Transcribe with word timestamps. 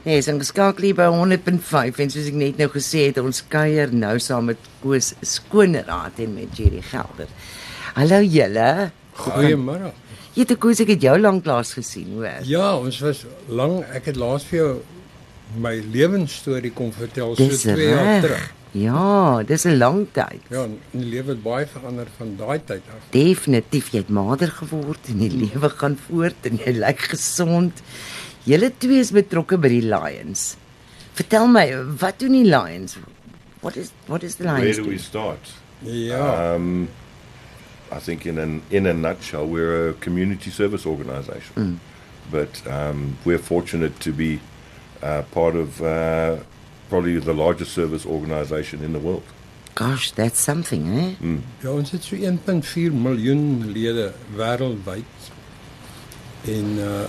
Nee, 0.00 0.16
is 0.16 0.30
ingeskakel 0.32 0.86
hier 0.88 0.96
by 0.96 1.10
100.5 1.12 1.98
en 2.00 2.12
soos 2.12 2.28
ek 2.30 2.36
net 2.40 2.60
nou 2.60 2.70
gesê 2.72 3.02
het, 3.10 3.18
ons 3.20 3.42
kuier 3.52 3.90
nou 3.92 4.14
saam 4.22 4.46
met 4.48 4.68
Koos 4.80 5.10
Skoonraad 5.20 6.22
en 6.24 6.38
met 6.38 6.56
Jerry 6.56 6.80
Gelder. 6.88 7.28
Hallo 7.98 8.22
julle. 8.24 8.70
Goeiemôre. 9.20 9.90
Jy 10.32 10.46
het 10.46 10.54
Koos 10.62 10.80
ek 10.80 10.94
het 10.94 11.04
jou 11.04 11.18
lanklaas 11.20 11.74
gesien, 11.76 12.14
hoor. 12.16 12.40
Ja, 12.48 12.70
ons 12.78 13.02
was 13.04 13.26
lank 13.52 13.92
ek 13.92 14.08
het 14.08 14.20
laas 14.22 14.46
vir 14.48 14.58
jou 14.62 14.70
my 15.60 15.74
lewensstorie 15.92 16.72
kom 16.72 16.94
vertel 16.96 17.36
so 17.36 17.50
Dis 17.50 17.66
2 17.68 17.90
jaar 17.90 18.24
terug. 18.24 18.48
Ja, 18.72 19.42
dis 19.42 19.66
'n 19.66 19.76
lang 19.78 20.06
tyd. 20.12 20.40
Ja, 20.48 20.62
en 20.62 20.78
die 20.92 21.10
lewe 21.10 21.34
het 21.34 21.42
baie 21.42 21.66
verander 21.66 22.06
van 22.16 22.36
daai 22.38 22.60
tyd 22.64 22.82
af. 22.88 23.02
Definitief 23.10 23.90
jy 23.90 23.98
het 23.98 24.08
mader 24.08 24.48
geword 24.48 25.08
en 25.08 25.18
die 25.18 25.30
lewe 25.30 25.68
gaan 25.68 25.98
voort 26.08 26.46
en 26.46 26.56
jy 26.64 26.72
lyk 26.78 26.98
gesond. 27.12 27.82
Julle 28.48 28.70
twee 28.78 29.00
is 29.00 29.10
betrokke 29.12 29.58
by 29.60 29.68
die 29.68 29.82
Lions. 29.84 30.56
Vertel 31.18 31.48
my, 31.52 31.66
wat 32.00 32.18
doen 32.22 32.32
die 32.32 32.46
Lions? 32.48 32.96
What 33.60 33.76
is 33.76 33.90
what 34.06 34.22
is 34.22 34.36
the 34.36 34.44
Where 34.44 34.60
Lions? 34.62 34.76
do 34.76 34.84
we 34.84 34.96
do? 34.96 35.02
start? 35.02 35.50
Ja. 35.84 36.54
Um, 36.54 36.88
I 37.92 37.98
think 37.98 38.24
in 38.26 38.38
an 38.38 38.62
in 38.70 38.86
a 38.86 38.92
nutshell, 38.94 39.46
we're 39.46 39.90
a 39.90 39.92
community 39.94 40.50
service 40.50 40.86
organisation, 40.86 41.80
but 42.30 42.62
um, 42.66 43.18
we're 43.24 43.38
fortunate 43.42 43.98
to 44.00 44.12
be 44.12 44.40
uh, 45.02 45.22
part 45.32 45.56
of 45.56 45.80
uh, 45.82 46.36
probably 46.88 47.18
the 47.18 47.34
largest 47.34 47.72
service 47.72 48.06
organisation 48.06 48.82
in 48.84 48.92
the 48.92 49.00
world. 49.00 49.22
Gosh, 49.74 50.12
that's 50.12 50.40
something, 50.40 50.88
eh? 50.98 51.14
ja, 51.62 51.70
ons 51.70 51.90
het 51.90 52.04
so 52.04 52.16
1.4 52.16 52.92
miljoen 52.92 53.70
lede 53.72 54.12
wêreldwyd. 54.36 55.30
En 56.46 56.78
uh 56.78 57.04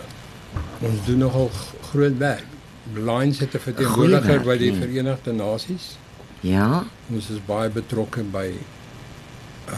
ons 0.82 1.06
doen 1.06 1.18
nogal 1.18 1.50
groot 1.92 2.18
werk. 2.18 2.46
Lions 2.94 3.40
het 3.40 3.54
'n 3.56 3.60
verteenwoordiger 3.60 4.42
by 4.44 4.58
die 4.58 4.72
nee. 4.72 4.82
Verenigde 4.82 5.32
Nasies. 5.34 5.98
Ja. 6.42 6.84
Ons 7.14 7.30
is 7.30 7.40
baie 7.46 7.70
betrokke 7.70 8.24
by 8.24 8.52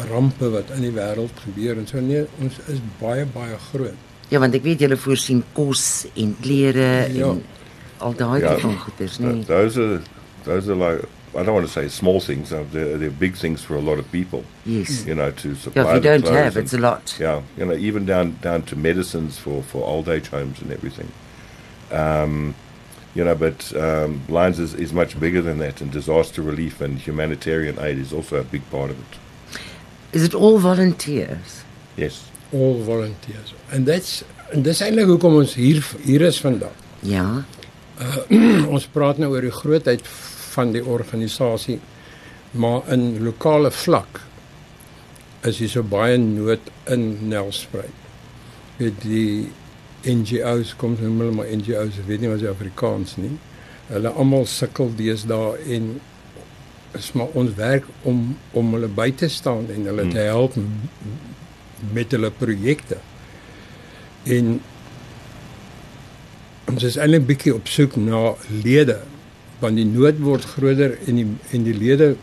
rampe 0.10 0.50
wat 0.50 0.72
in 0.76 0.82
die 0.82 0.92
wêreld 0.96 1.36
gebeur 1.46 1.78
en 1.78 1.88
so 1.88 2.00
nee, 2.02 2.26
ons 2.42 2.58
is 2.72 2.80
baie 3.00 3.26
baie 3.26 3.58
groot. 3.72 4.00
Ja, 4.32 4.40
want 4.40 4.56
ek 4.58 4.64
weet 4.66 4.80
julle 4.80 4.98
voorsien 4.98 5.44
kos 5.54 6.06
en 6.16 6.36
klere 6.42 7.08
Ja. 7.14 7.28
en 7.30 7.44
al 7.98 8.16
daai 8.18 8.42
Ja. 8.42 8.48
tipe 8.56 8.62
van 8.62 8.78
goeders, 8.78 9.20
nee. 9.20 9.44
those 9.46 9.80
are 9.80 10.02
those 10.44 10.72
are 10.72 10.80
like 10.80 11.08
I 11.36 11.44
don't 11.44 11.54
want 11.56 11.66
to 11.68 11.72
say 11.74 11.88
small 11.90 12.20
things. 12.20 12.52
uh, 12.54 12.64
They're, 12.72 12.98
they're 12.98 13.10
big 13.20 13.36
things 13.36 13.62
for 13.64 13.76
a 13.76 13.82
lot 13.82 13.98
of 14.00 14.06
people. 14.12 14.44
Yes. 14.66 15.06
You 15.06 15.16
know, 15.16 15.32
to 15.32 15.56
supply. 15.56 15.82
Ja, 15.84 15.90
if 15.90 15.96
you 15.96 16.02
the 16.02 16.20
don't 16.20 16.34
have, 16.36 16.56
and- 16.58 16.64
it's 16.66 16.74
a 16.74 16.78
lot. 16.78 17.16
Yeah, 17.20 17.42
you 17.58 17.66
know, 17.66 17.74
even 17.76 18.06
down 18.06 18.38
down 18.42 18.62
to 18.64 18.76
medicines 18.76 19.38
for 19.40 19.64
for 19.64 19.84
old 19.88 20.08
age 20.10 20.28
homes 20.30 20.62
and 20.62 20.72
everything. 20.72 21.12
Um, 21.92 22.54
you 23.16 23.24
know, 23.24 23.36
but 23.36 23.72
um, 23.76 24.22
Lions 24.28 24.60
is, 24.60 24.74
is 24.74 24.92
much 24.92 25.20
bigger 25.20 25.42
than 25.42 25.60
that, 25.60 25.82
and 25.82 25.92
disaster 25.92 26.42
relief 26.42 26.82
and 26.82 26.98
humanitarian 26.98 27.78
aid 27.80 27.98
is 28.00 28.12
also 28.14 28.38
a 28.38 28.44
big 28.44 28.62
part 28.72 28.90
of 28.90 28.98
it. 29.00 29.20
Is 30.12 30.24
it 30.24 30.34
all 30.34 30.58
volunteers? 30.60 31.64
Yes. 31.96 32.30
All 32.52 32.82
volunteers. 32.82 33.54
And 33.72 33.86
that's 33.88 34.24
en 34.52 34.62
dis 34.62 34.82
eintlik 34.82 35.08
hoekom 35.10 35.36
ons 35.42 35.54
hier 35.58 35.82
hier 36.06 36.22
is 36.22 36.38
vandag. 36.42 36.74
Ja. 37.02 37.44
ons 38.74 38.86
praat 38.94 39.18
nou 39.22 39.30
oor 39.34 39.42
die 39.46 39.54
grootheid 39.54 40.02
van 40.56 40.72
die 40.76 40.84
organisasie, 40.86 41.80
maar 42.52 42.86
in 42.94 43.24
lokale 43.26 43.72
vlak 43.74 44.22
is 45.44 45.58
hier 45.60 45.70
so 45.74 45.84
baie 45.84 46.18
nood 46.22 46.70
in 46.94 47.08
Nelspruit. 47.28 47.92
Weet 48.78 49.02
die 49.04 49.50
NGO's 50.08 50.74
kom 50.80 50.96
noem 51.00 51.20
hulle 51.24 51.36
maar 51.40 51.50
NGO's, 51.52 51.98
weet 52.08 52.22
nie 52.24 52.30
wat 52.32 52.40
se 52.44 52.50
Afrikaans 52.52 53.16
nie. 53.20 53.34
Hulle 53.90 54.12
almal 54.20 54.46
sukkel 54.48 54.92
deesdae 55.00 55.58
en 55.78 55.94
is 56.98 57.10
maar 57.18 57.32
ons 57.40 57.56
werk 57.58 57.88
om 58.08 58.36
om 58.54 58.74
hulle 58.76 58.88
by 58.88 59.10
te 59.18 59.28
staan 59.34 59.66
en 59.74 59.88
hulle 59.90 60.06
te 60.14 60.22
help 60.28 60.56
m- 60.60 60.90
met 61.96 62.12
hulle 62.16 62.30
projekte. 62.32 63.00
En 64.30 64.60
ons 66.72 66.86
is 66.88 66.96
eintlik 67.02 67.26
bietjie 67.28 67.54
op 67.56 67.68
soek 67.70 67.98
na 68.00 68.22
lede 68.64 69.00
want 69.64 69.80
die 69.80 69.88
nood 69.88 70.20
word 70.24 70.46
groter 70.56 70.98
en 71.08 71.16
die 71.22 71.28
en 71.56 71.64
die 71.66 71.74
lede 71.78 72.14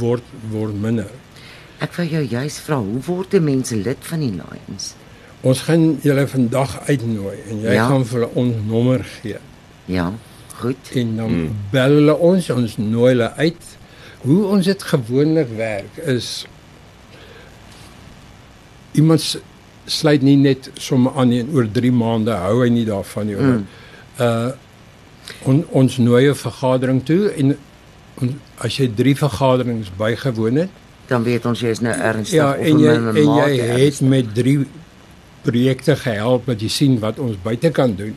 word 0.00 0.24
word 0.52 0.74
minder. 0.80 1.08
Ek 1.80 1.94
wou 1.96 2.06
jou 2.08 2.22
juis 2.28 2.58
vra, 2.64 2.76
hoe 2.80 3.00
word 3.06 3.34
'n 3.34 3.44
mens 3.44 3.70
lid 3.70 4.00
van 4.10 4.20
die 4.20 4.32
Lions? 4.32 4.94
Ons 5.42 5.62
gaan 5.64 5.98
julle 6.04 6.26
vandag 6.28 6.74
uitnooi 6.88 7.36
en 7.50 7.60
jy 7.62 7.72
Ja. 7.74 7.86
gaan 7.88 8.04
vir 8.04 8.28
ons 8.34 8.56
nommer 8.66 9.04
gee 9.22 9.38
Ja, 9.86 10.12
goed. 10.60 10.76
en 10.94 11.16
dan 11.16 11.30
mm. 11.32 11.50
bel 11.72 11.90
hulle 12.00 12.16
ons 12.18 12.50
ons 12.50 12.76
nooi 12.76 13.08
hulle 13.14 13.32
uit. 13.36 13.62
Hoe 14.20 14.44
ons 14.46 14.64
dit 14.64 14.82
gewoonlik 14.82 15.48
werk 15.56 15.96
is 15.96 16.46
iemand 18.92 19.40
sluit 19.86 20.22
nie 20.22 20.36
net 20.36 20.70
sommer 20.74 21.12
aan 21.16 21.32
en 21.32 21.50
oor 21.54 21.68
3 21.72 21.92
maande 21.92 22.34
hou 22.36 22.60
hy 22.62 22.68
nie 22.68 22.84
daarvan 22.84 23.26
nie. 23.26 23.36
Mm. 23.36 23.66
Uh 24.20 24.50
on, 25.44 25.64
ons 25.70 25.98
nooi 25.98 26.28
'n 26.28 26.34
vergadering 26.34 27.04
toe 27.04 27.30
en 27.30 27.56
on, 28.20 28.40
as 28.58 28.76
jy 28.76 28.90
3 28.94 29.16
vergaderings 29.16 29.90
bygewoon 29.96 30.56
het, 30.56 30.70
Dan 31.10 31.24
weet 31.26 31.46
ons 31.46 31.60
jy 31.60 31.72
is 31.74 31.80
nou 31.82 31.90
ernstig 31.90 32.38
ja, 32.38 32.52
of 32.52 32.56
en 32.56 32.78
jy 32.78 32.92
in 32.94 33.02
'n 33.02 33.16
en 33.16 33.24
mate 33.26 33.50
jy 33.50 33.60
het 33.60 33.78
ernstig. 33.78 34.08
met 34.08 34.34
3 34.34 34.66
projekte 35.42 35.96
gehelp 35.96 36.46
wat 36.46 36.60
jy 36.60 36.68
sien 36.68 36.98
wat 37.00 37.18
ons 37.18 37.36
buite 37.42 37.70
kan 37.70 37.94
doen, 37.96 38.16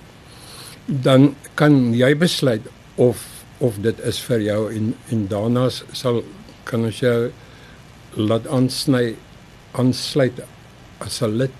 dan 0.85 1.35
kan 1.55 1.93
jy 1.93 2.15
besluit 2.15 2.61
of 2.95 3.17
of 3.57 3.79
dit 3.81 3.99
is 3.99 4.19
vir 4.19 4.41
jou 4.41 4.61
en 4.73 4.93
en 5.09 5.27
daarna 5.27 5.69
sal 5.91 6.23
kan 6.63 6.85
ons 6.85 6.99
jou 6.99 7.31
laat 8.15 8.47
aansny 8.47 9.15
aansluit 9.71 10.43
as 10.99 11.21
'n 11.21 11.37
lid. 11.37 11.59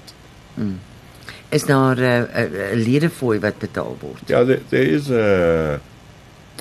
Is 1.54 1.64
daar 1.70 1.98
'n 1.98 2.76
ledefooi 2.76 3.40
wat 3.40 3.58
betaal 3.58 3.98
word? 4.02 4.22
Yeah, 4.26 4.46
there, 4.46 4.62
there 4.70 4.90
is 4.90 5.10
a 5.10 5.80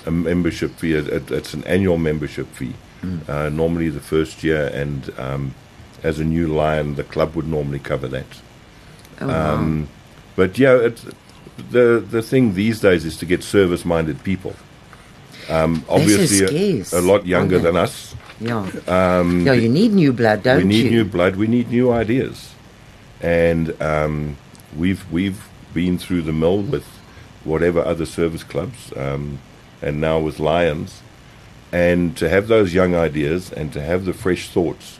a 0.06 0.10
membership 0.10 0.70
fee. 0.78 0.94
It, 0.94 1.30
it's 1.30 1.54
an 1.54 1.64
annual 1.64 1.96
membership 1.98 2.46
fee. 2.52 2.74
Uh, 3.28 3.48
normally 3.48 3.90
the 3.90 4.00
first 4.00 4.44
year, 4.44 4.70
and 4.72 5.10
um, 5.18 5.54
as 6.04 6.20
a 6.20 6.24
new 6.24 6.46
lion, 6.46 6.94
the 6.94 7.02
club 7.02 7.34
would 7.34 7.48
normally 7.48 7.80
cover 7.80 8.06
that. 8.08 8.26
Oh, 9.20 9.26
wow. 9.26 9.54
Um, 9.54 9.88
but 10.36 10.56
yeah, 10.56 10.76
it's, 10.76 11.04
the 11.70 12.04
the 12.10 12.22
thing 12.22 12.54
these 12.54 12.78
days 12.80 13.04
is 13.04 13.16
to 13.16 13.26
get 13.26 13.42
service-minded 13.42 14.22
people. 14.22 14.54
Um, 15.48 15.84
obviously, 15.88 16.80
a, 16.80 16.84
a 16.92 17.02
lot 17.02 17.26
younger 17.26 17.58
than 17.58 17.76
us. 17.76 18.14
ja. 18.38 18.64
ja, 18.86 19.52
you 19.52 19.68
need 19.68 19.92
new 19.92 20.12
blood, 20.12 20.42
don't 20.42 20.60
you? 20.60 20.66
we 20.66 20.74
need 20.74 20.84
you? 20.84 20.90
new 20.90 21.04
blood. 21.04 21.36
We 21.36 21.46
need 21.48 21.70
new 21.70 21.92
ideas, 21.92 22.54
and 23.20 23.74
um, 23.82 24.36
we've 24.76 25.10
we've 25.10 25.48
been 25.74 25.98
through 25.98 26.22
the 26.22 26.32
mill 26.32 26.60
with 26.62 26.86
whatever 27.44 27.80
other 27.84 28.06
service 28.06 28.44
clubs, 28.44 28.92
um, 28.96 29.38
and 29.80 30.00
now 30.00 30.18
with 30.18 30.38
Lions, 30.38 31.02
and 31.72 32.16
to 32.16 32.28
have 32.28 32.46
those 32.48 32.74
young 32.74 32.94
ideas 32.94 33.52
and 33.52 33.72
to 33.72 33.80
have 33.82 34.04
the 34.04 34.12
fresh 34.12 34.48
thoughts, 34.48 34.98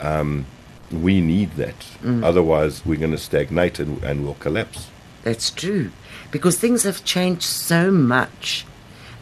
um, 0.00 0.46
we 0.90 1.20
need 1.20 1.52
that. 1.56 1.86
Otherwise, 2.24 2.84
we're 2.86 2.98
going 2.98 3.10
to 3.12 3.18
stagnate 3.18 3.78
and, 3.78 4.02
and 4.02 4.24
we'll 4.24 4.34
collapse. 4.34 4.88
That's 5.22 5.50
true, 5.50 5.90
because 6.30 6.58
things 6.58 6.84
have 6.84 7.04
changed 7.04 7.42
so 7.42 7.90
much, 7.90 8.64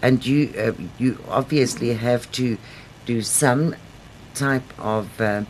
and 0.01 0.25
you 0.25 0.53
uh, 0.57 0.73
you 0.99 1.19
obviously 1.29 1.95
have 1.95 2.31
to 2.33 2.57
do 3.05 3.23
some 3.23 3.75
type 4.35 4.79
of 4.79 5.21
uh, 5.21 5.43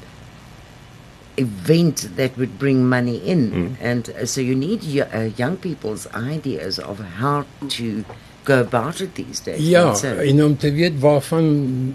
event 1.39 2.17
that 2.17 2.37
would 2.37 2.59
bring 2.59 2.89
money 2.89 3.17
in, 3.17 3.77
and 3.81 4.11
uh, 4.11 4.27
so 4.27 4.41
you 4.41 4.55
need 4.55 4.83
y- 4.83 5.01
uh, 5.01 5.31
young 5.37 5.57
people's 5.57 6.07
ideas 6.15 6.79
of 6.79 6.99
how 7.21 7.45
to 7.69 8.05
go 8.45 8.61
about 8.61 9.01
it 9.01 9.15
these 9.15 9.41
days. 9.41 9.61
Ja, 9.61 9.85
Not 9.85 9.99
so. 9.99 10.17
en 10.17 10.45
om 10.45 10.57
te 10.57 10.73
weet 10.73 11.01
waarvan 11.01 11.95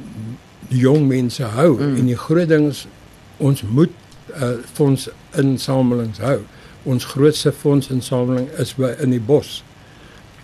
jong 0.68 1.08
mense 1.08 1.44
hou 1.44 1.78
mm. 1.78 1.96
en 1.98 2.06
die 2.06 2.18
groot 2.18 2.50
ding 2.50 2.70
is 2.70 2.86
ons 3.38 3.62
moet 3.62 3.92
uh, 4.36 4.58
fonds 4.74 5.10
insamelings 5.40 6.22
hou. 6.24 6.40
Ons 6.84 7.06
grootste 7.14 7.52
fondsinsameling 7.52 8.50
is 8.60 8.74
by 8.76 8.94
in 9.04 9.16
die 9.16 9.22
bos 9.24 9.62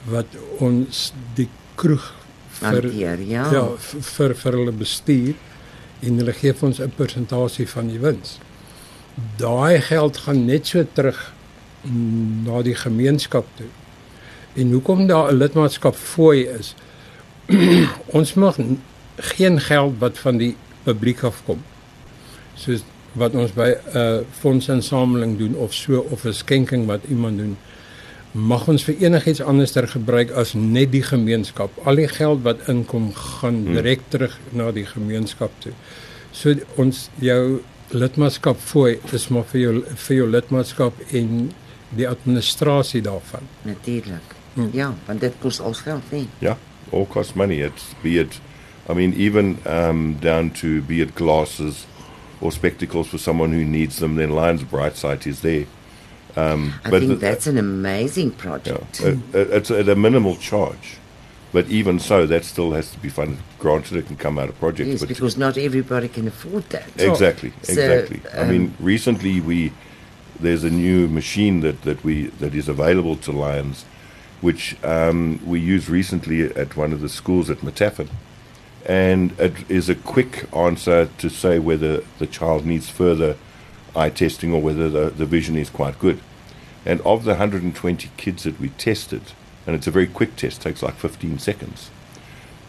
wat 0.10 0.38
ons 0.64 1.10
die 1.36 1.50
kroeg 1.80 2.12
vir 2.60 2.82
Hanteer, 2.82 3.22
ja. 3.28 3.46
ja 3.54 3.64
vir 3.80 4.36
vir 4.36 4.58
hulle 4.58 4.76
bestuur 4.76 5.36
en 6.04 6.22
hulle 6.22 6.36
gee 6.36 6.54
vir 6.56 6.68
ons 6.70 6.80
'n 6.80 6.94
persentasie 6.96 7.68
van 7.68 7.92
die 7.92 8.00
wins. 8.00 8.40
Daai 9.38 9.82
geld 9.82 10.18
gaan 10.18 10.46
net 10.46 10.68
so 10.68 10.86
terug 10.94 11.34
na 12.44 12.62
die 12.62 12.76
gemeenskap 12.76 13.48
toe. 13.56 13.68
En 14.54 14.72
hoekom 14.72 15.08
daar 15.08 15.32
'n 15.32 15.38
lidmaatskap 15.38 15.96
fooi 15.96 16.48
is, 16.48 16.76
ons 18.20 18.34
mag 18.34 18.58
geen 19.16 19.60
geld 19.60 19.94
wat 20.00 20.18
van 20.18 20.38
die 20.38 20.56
publiek 20.84 21.24
afkom. 21.24 21.64
Soos 22.56 22.84
wat 23.12 23.34
ons 23.34 23.54
by 23.54 23.74
'n 23.76 23.98
uh, 23.98 24.20
fondsinsameling 24.40 25.38
doen 25.38 25.56
of 25.56 25.74
so 25.74 26.06
of 26.10 26.26
'n 26.26 26.34
skenking 26.34 26.86
wat 26.86 27.02
iemand 27.10 27.38
doen. 27.38 27.58
mag 28.32 28.68
ons 28.70 28.84
vir 28.86 29.00
enigiets 29.02 29.42
anderster 29.42 29.88
gebruik 29.90 30.32
as 30.38 30.54
net 30.54 30.92
die 30.94 31.04
gemeenskap. 31.04 31.74
Al 31.90 31.98
die 31.98 32.08
geld 32.08 32.44
wat 32.46 32.68
inkom 32.70 33.10
gaan 33.14 33.66
Hmm. 33.66 33.74
direk 33.74 34.02
terug 34.10 34.38
na 34.52 34.72
die 34.72 34.86
gemeenskap 34.86 35.52
toe. 35.60 35.74
So 36.32 36.54
ons 36.76 37.10
jou 37.20 37.62
lidmaatskap 37.92 38.58
fooi 38.60 39.00
is 39.14 39.28
maar 39.34 39.44
vir 39.52 39.62
jou 39.62 39.74
vir 40.08 40.16
jou 40.18 40.28
lidmaatskap 40.30 41.00
en 41.14 41.52
die 41.98 42.08
administrasie 42.10 43.02
daarvan. 43.02 43.48
Natuurlik. 43.66 44.36
Hmm. 44.54 44.70
Ja, 44.74 44.94
want 45.08 45.22
dit 45.22 45.34
kos 45.42 45.60
ons 45.60 45.82
geld, 45.82 46.04
nee. 46.12 46.28
Yeah, 46.40 46.56
all 46.92 47.06
costs 47.06 47.34
money. 47.36 47.62
It's 47.66 47.94
be 48.04 48.20
it, 48.20 48.40
I 48.90 48.94
mean, 48.94 49.14
even 49.14 49.58
um, 49.66 50.18
down 50.22 50.52
to 50.62 50.82
be 50.82 51.02
it 51.02 51.16
glasses 51.16 51.86
or 52.42 52.52
spectacles 52.52 53.08
for 53.08 53.18
someone 53.18 53.52
who 53.54 53.64
needs 53.66 53.98
them. 53.98 54.16
Then 54.16 54.32
Lions 54.32 54.64
Bright 54.64 54.96
Sight 54.98 55.26
is 55.28 55.42
there. 55.42 55.66
Um, 56.36 56.74
I 56.86 56.90
but 56.92 57.00
think 57.00 57.20
the- 57.20 57.26
that's 57.28 57.48
an 57.48 57.58
amazing 57.58 58.32
project. 58.32 59.00
it, 59.02 59.18
it- 59.34 59.50
it's 59.52 59.72
at 59.72 59.90
a 59.90 59.96
minimal 59.96 60.36
charge, 60.38 60.98
but 61.52 61.68
even 61.68 62.00
so, 62.00 62.28
that 62.28 62.46
still 62.46 62.72
has 62.72 62.92
to 62.92 63.00
be 63.00 63.10
funded. 63.10 63.40
Granted, 63.58 63.98
it 63.98 64.08
can 64.08 64.18
come 64.18 64.38
out 64.38 64.50
of 64.50 64.60
projects, 64.60 64.90
Yes, 64.90 65.00
but 65.00 65.10
because 65.10 65.38
not 65.38 65.58
everybody 65.58 66.08
can 66.08 66.28
afford 66.28 66.64
that. 66.70 66.88
Exactly, 66.98 67.52
So, 67.64 67.72
exactly. 67.72 68.22
I 68.34 68.44
um, 68.44 68.50
mean, 68.50 68.76
recently 68.80 69.42
we 69.42 69.72
there's 70.40 70.64
a 70.64 70.70
new 70.70 71.08
machine 71.08 71.60
that, 71.62 71.82
that 71.82 72.04
we 72.04 72.28
that 72.28 72.56
is 72.56 72.70
available 72.70 73.18
to 73.18 73.32
Lions, 73.32 73.84
which 74.42 74.82
um, 74.84 75.40
we 75.46 75.60
used 75.60 75.90
recently 75.90 76.44
at 76.56 76.78
one 76.78 76.94
of 76.94 77.02
the 77.02 77.10
schools 77.10 77.50
at 77.50 77.58
Metaffin, 77.58 78.10
and 78.86 79.38
it 79.40 79.70
is 79.70 79.90
a 79.90 79.96
quick 79.96 80.48
answer 80.56 81.10
to 81.18 81.30
say 81.30 81.60
whether 81.60 82.02
the 82.20 82.28
child 82.28 82.66
needs 82.66 82.90
further 82.90 83.36
eye 83.96 84.10
testing 84.10 84.54
or 84.54 84.62
whether 84.62 84.88
the, 84.88 85.10
the 85.10 85.26
vision 85.26 85.56
is 85.56 85.70
quite 85.70 86.00
good. 86.00 86.20
And 86.86 87.02
of 87.02 87.26
the 87.26 87.32
120 87.32 88.10
kids 88.16 88.44
that 88.44 88.60
we 88.60 88.70
tested, 88.70 89.34
and 89.70 89.76
it's 89.76 89.86
a 89.86 89.92
very 89.92 90.08
quick 90.08 90.36
test, 90.36 90.64
takes 90.64 90.82
like 90.82 90.96
15 90.96 91.38
seconds. 91.38 91.92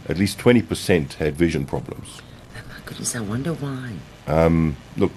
At 0.06 0.18
least 0.18 0.36
20% 0.36 1.14
had 1.14 1.34
vision 1.34 1.64
problems. 1.64 2.20
Oh 2.54 2.60
my 2.68 2.74
goodness, 2.84 3.16
I 3.16 3.20
wonder 3.20 3.54
why. 3.54 3.94
Um, 4.26 4.76
look, 4.98 5.10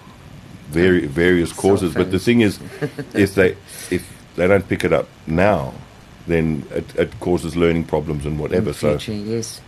vari- 0.70 1.08
various 1.08 1.50
Cell 1.50 1.62
causes. 1.62 1.94
But 1.94 2.10
the 2.12 2.20
thing 2.20 2.40
is, 2.40 2.58
if 3.14 3.36
they 3.36 3.58
if 3.92 4.08
they 4.38 4.48
don't 4.48 4.66
pick 4.70 4.86
it 4.86 4.94
up 4.94 5.10
now, 5.28 5.74
then 6.26 6.66
it, 6.72 6.96
it 6.96 7.20
causes 7.20 7.58
learning 7.58 7.84
problems 7.84 8.26
and 8.26 8.36
In 8.36 8.40
whatever. 8.42 8.72
So 8.72 8.98
yes. 9.12 9.60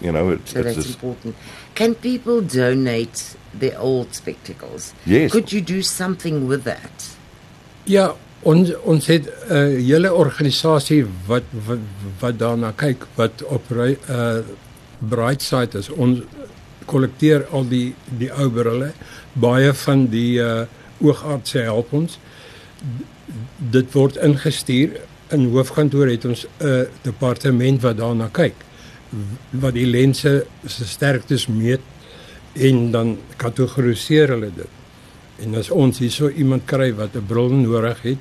you 0.00 0.12
know, 0.12 0.30
it, 0.30 0.46
So 0.46 0.60
it's 0.60 0.76
that's 0.76 0.94
important. 0.94 1.34
Can 1.74 1.96
people 1.96 2.40
donate 2.40 3.36
their 3.52 3.76
old 3.80 4.14
spectacles? 4.14 4.94
Yes. 5.06 5.32
Could 5.32 5.50
you 5.52 5.60
do 5.60 5.82
something 5.82 6.46
with 6.46 6.62
that? 6.62 7.16
Ja, 7.84 8.14
ons 8.44 8.70
ons 8.84 9.06
het 9.06 9.24
'n 9.26 9.52
uh, 9.52 9.80
hele 9.88 10.12
organisasie 10.12 11.04
wat, 11.26 11.42
wat 11.66 11.78
wat 12.20 12.38
daarna 12.38 12.72
kyk 12.76 13.06
wat 13.14 13.42
op 13.42 13.70
ry- 13.70 13.98
uh 14.08 14.42
Brightside 15.08 15.78
is. 15.78 15.88
Ons 15.88 16.20
kollekteer 16.84 17.46
al 17.50 17.68
die 17.68 17.94
die 18.18 18.30
ou 18.32 18.50
brille. 18.50 18.92
Baie 19.32 19.72
van 19.72 20.06
die 20.06 20.38
uh 20.38 20.64
oogartse 21.00 21.58
help 21.58 21.92
ons. 21.92 22.18
Dit 23.58 23.92
word 23.92 24.16
ingestuur 24.16 25.00
in 25.28 25.50
hoofkantoor 25.50 26.06
het 26.08 26.24
ons 26.24 26.46
'n 26.60 26.86
departement 27.02 27.82
wat 27.82 27.96
daarna 27.96 28.28
kyk 28.32 28.54
wat 29.50 29.74
die 29.74 29.86
lense 29.86 30.46
se 30.66 30.86
sterktes 30.86 31.46
meet 31.46 31.80
en 32.52 32.90
dan 32.90 33.18
kategoriseer 33.36 34.28
hulle 34.28 34.50
dit. 34.56 34.68
En 35.42 35.54
as 35.54 35.70
ons 35.70 35.98
hierso 35.98 36.28
iemand 36.28 36.64
kry 36.64 36.92
wat 36.94 37.14
'n 37.14 37.26
bril 37.26 37.50
nodig 37.50 38.02
het, 38.02 38.18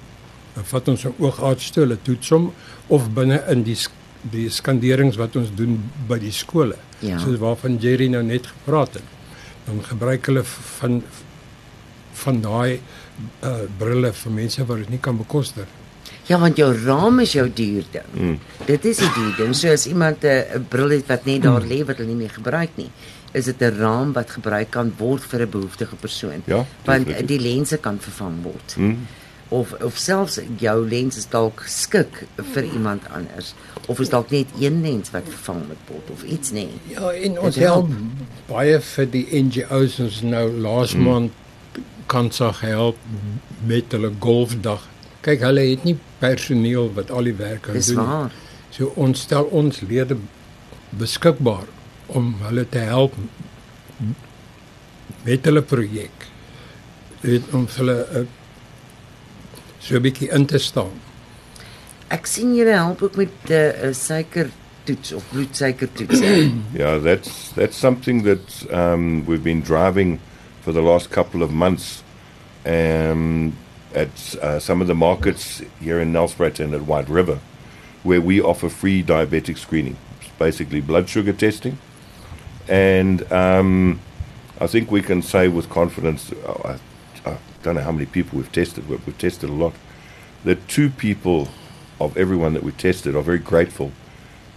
vat 0.53 0.87
ons 0.87 1.05
'n 1.05 1.13
oogarts 1.17 1.71
toe, 1.71 1.83
hulle 1.83 1.97
toets 2.01 2.29
hom 2.29 2.53
of 2.87 3.09
binne 3.13 3.43
in 3.49 3.63
die 3.63 3.77
die 4.31 4.49
skanderings 4.49 5.17
wat 5.19 5.35
ons 5.35 5.51
doen 5.55 5.77
by 6.07 6.17
die 6.19 6.31
skole. 6.31 6.77
Ja. 6.99 7.19
Soos 7.19 7.39
waarvan 7.39 7.77
Jerry 7.77 8.07
nou 8.07 8.23
net 8.23 8.47
gepraat 8.47 8.93
het. 8.93 9.03
Dan 9.65 9.83
gebruik 9.83 10.25
hulle 10.25 10.43
van 10.79 11.03
van 12.13 12.41
daai 12.41 12.79
uh 13.43 13.63
brille 13.77 14.13
vir 14.13 14.31
mense 14.31 14.65
wat 14.65 14.77
dit 14.77 14.89
nie 14.89 14.99
kan 14.99 15.17
bekostig. 15.17 15.67
Ja, 16.29 16.37
want 16.39 16.57
jou 16.57 16.69
raam 16.85 17.19
is 17.19 17.33
jou 17.35 17.49
duur 17.49 17.83
ding. 17.91 18.13
Mm. 18.13 18.39
Dit 18.65 18.85
is 18.85 19.01
'n 19.01 19.11
duur 19.15 19.35
ding. 19.37 19.55
So 19.55 19.67
as 19.71 19.87
iemand 19.87 20.23
'n 20.23 20.45
'n 20.55 20.65
bril 20.69 20.89
het 20.89 21.07
wat 21.07 21.25
net 21.25 21.41
daar 21.41 21.61
lê 21.61 21.83
wat 21.85 21.97
hulle 21.97 22.07
nie 22.07 22.21
meer 22.23 22.29
gebruik 22.29 22.69
nie, 22.75 22.89
is 23.31 23.45
dit 23.45 23.61
'n 23.61 23.75
raam 23.77 24.13
wat 24.13 24.29
gebruik 24.29 24.69
kan 24.71 24.93
word 24.97 25.23
vir 25.23 25.41
'n 25.41 25.49
behoeftige 25.49 25.95
persoon. 25.95 26.43
Ja, 26.45 26.65
want 26.85 27.27
die 27.27 27.39
lense 27.39 27.77
kan 27.77 27.99
vervang 27.99 28.43
word. 28.43 28.75
Mm. 28.77 29.07
Of 29.53 29.73
of 29.85 29.97
selfs 30.01 30.39
jou 30.61 30.77
lens 30.89 31.19
is 31.19 31.27
dalk 31.29 31.61
skik 31.69 32.23
vir 32.53 32.65
iemand 32.65 33.05
anders 33.13 33.53
of 33.91 33.99
is 33.99 34.09
dalk 34.09 34.31
net 34.31 34.49
een 34.59 34.79
lens 34.81 35.11
wat 35.13 35.27
vervang 35.27 35.61
moet 35.67 35.89
word 35.91 36.09
of 36.15 36.23
iets 36.23 36.53
nê. 36.55 36.67
Ja, 36.89 37.11
en 37.11 37.37
ons 37.39 37.59
help 37.61 37.91
help. 37.91 38.23
baie 38.47 38.79
vir 38.87 39.09
die 39.13 39.25
NGO's 39.43 39.99
ons 40.03 40.21
nou 40.25 40.45
laas 40.65 40.95
mm. 40.95 41.07
maand 41.07 41.75
kan 42.11 42.31
sa 42.31 42.51
gehelp 42.55 42.99
met 43.67 43.91
hulle 43.95 44.11
golfdag. 44.23 44.87
Kyk, 45.23 45.43
hulle 45.47 45.63
het 45.69 45.85
nie 45.87 45.95
personeel 46.19 46.89
wat 46.97 47.11
al 47.11 47.29
die 47.29 47.35
werk 47.39 47.67
kan 47.67 47.77
Dis 47.77 47.91
doen. 47.91 48.01
nie. 48.01 48.07
waar. 48.07 48.39
So 48.73 48.91
ons 48.99 49.23
stel 49.27 49.47
ons 49.55 49.81
lede 49.85 50.17
beskikbaar 50.99 51.67
om 52.07 52.33
hulle 52.43 52.65
te 52.69 52.83
help 52.83 53.15
met 55.23 55.45
hulle 55.47 55.61
projek. 55.61 56.27
Om 57.23 57.67
vir 57.71 57.79
hulle 57.79 57.97
uh, 58.03 58.25
so 59.83 59.95
'n 59.95 60.01
bietjie 60.01 60.31
in 60.31 60.45
te 60.45 60.57
staan. 60.57 60.91
Ek 62.07 62.25
sien 62.25 62.55
julle 62.55 62.71
help 62.71 63.01
ook 63.03 63.15
met 63.15 63.49
'n 63.49 63.51
uh, 63.53 63.87
uh, 63.87 63.93
suikertoets 63.93 65.11
of 65.13 65.23
bloedsuikertoets. 65.31 66.19
yeah, 66.73 66.97
that's 67.07 67.51
that's 67.55 67.77
something 67.77 68.23
that 68.23 68.65
um, 68.71 69.25
we've 69.25 69.43
been 69.43 69.61
driving 69.61 70.19
for 70.61 70.73
the 70.73 70.81
last 70.81 71.09
couple 71.09 71.43
of 71.43 71.51
months. 71.51 72.03
Um, 72.65 73.53
at 73.93 74.35
uh, 74.41 74.59
some 74.59 74.81
of 74.81 74.87
the 74.87 74.95
markets 74.95 75.61
here 75.79 75.99
in 75.99 76.11
Nelspruit 76.11 76.59
and 76.59 76.73
at 76.73 76.81
White 76.81 77.09
River, 77.09 77.39
where 78.03 78.21
we 78.21 78.41
offer 78.41 78.69
free 78.69 79.03
diabetic 79.03 79.57
screening, 79.57 79.97
it's 80.19 80.29
basically 80.39 80.81
blood 80.81 81.09
sugar 81.09 81.33
testing. 81.33 81.77
And 82.67 83.31
um, 83.31 83.99
I 84.59 84.67
think 84.67 84.89
we 84.89 85.01
can 85.01 85.21
say 85.21 85.47
with 85.47 85.69
confidence, 85.69 86.31
I, 86.47 86.73
I 86.73 86.79
don't 87.63 87.75
know 87.75 87.81
how 87.81 87.91
many 87.91 88.05
people 88.05 88.37
we've 88.37 88.51
tested, 88.51 88.83
but 88.89 89.05
we've 89.05 89.17
tested 89.17 89.49
a 89.49 89.53
lot, 89.53 89.73
The 90.45 90.55
two 90.55 90.89
people 90.89 91.47
of 92.01 92.17
everyone 92.17 92.53
that 92.53 92.63
we 92.63 92.73
tested 92.73 93.15
are 93.15 93.21
very 93.23 93.39
grateful 93.39 93.91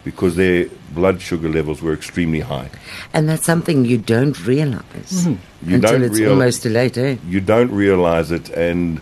because 0.05 0.35
their 0.37 0.67
blood 0.94 1.20
sugar 1.20 1.49
levels 1.49 1.80
were 1.83 1.92
extremely 1.92 2.40
high. 2.40 2.69
and 3.14 3.28
that's 3.28 3.45
something 3.45 3.85
you 3.85 3.99
don't 3.99 4.37
realize 4.47 5.26
You 5.26 5.38
until 5.76 5.80
don't 5.92 6.02
it's 6.04 6.19
real- 6.19 6.30
almost 6.30 6.62
too 6.64 6.71
late, 6.71 6.97
eh? 6.99 7.16
You 7.28 7.40
don't 7.40 7.71
realize 7.71 8.30
it, 8.33 8.50
and 8.50 9.00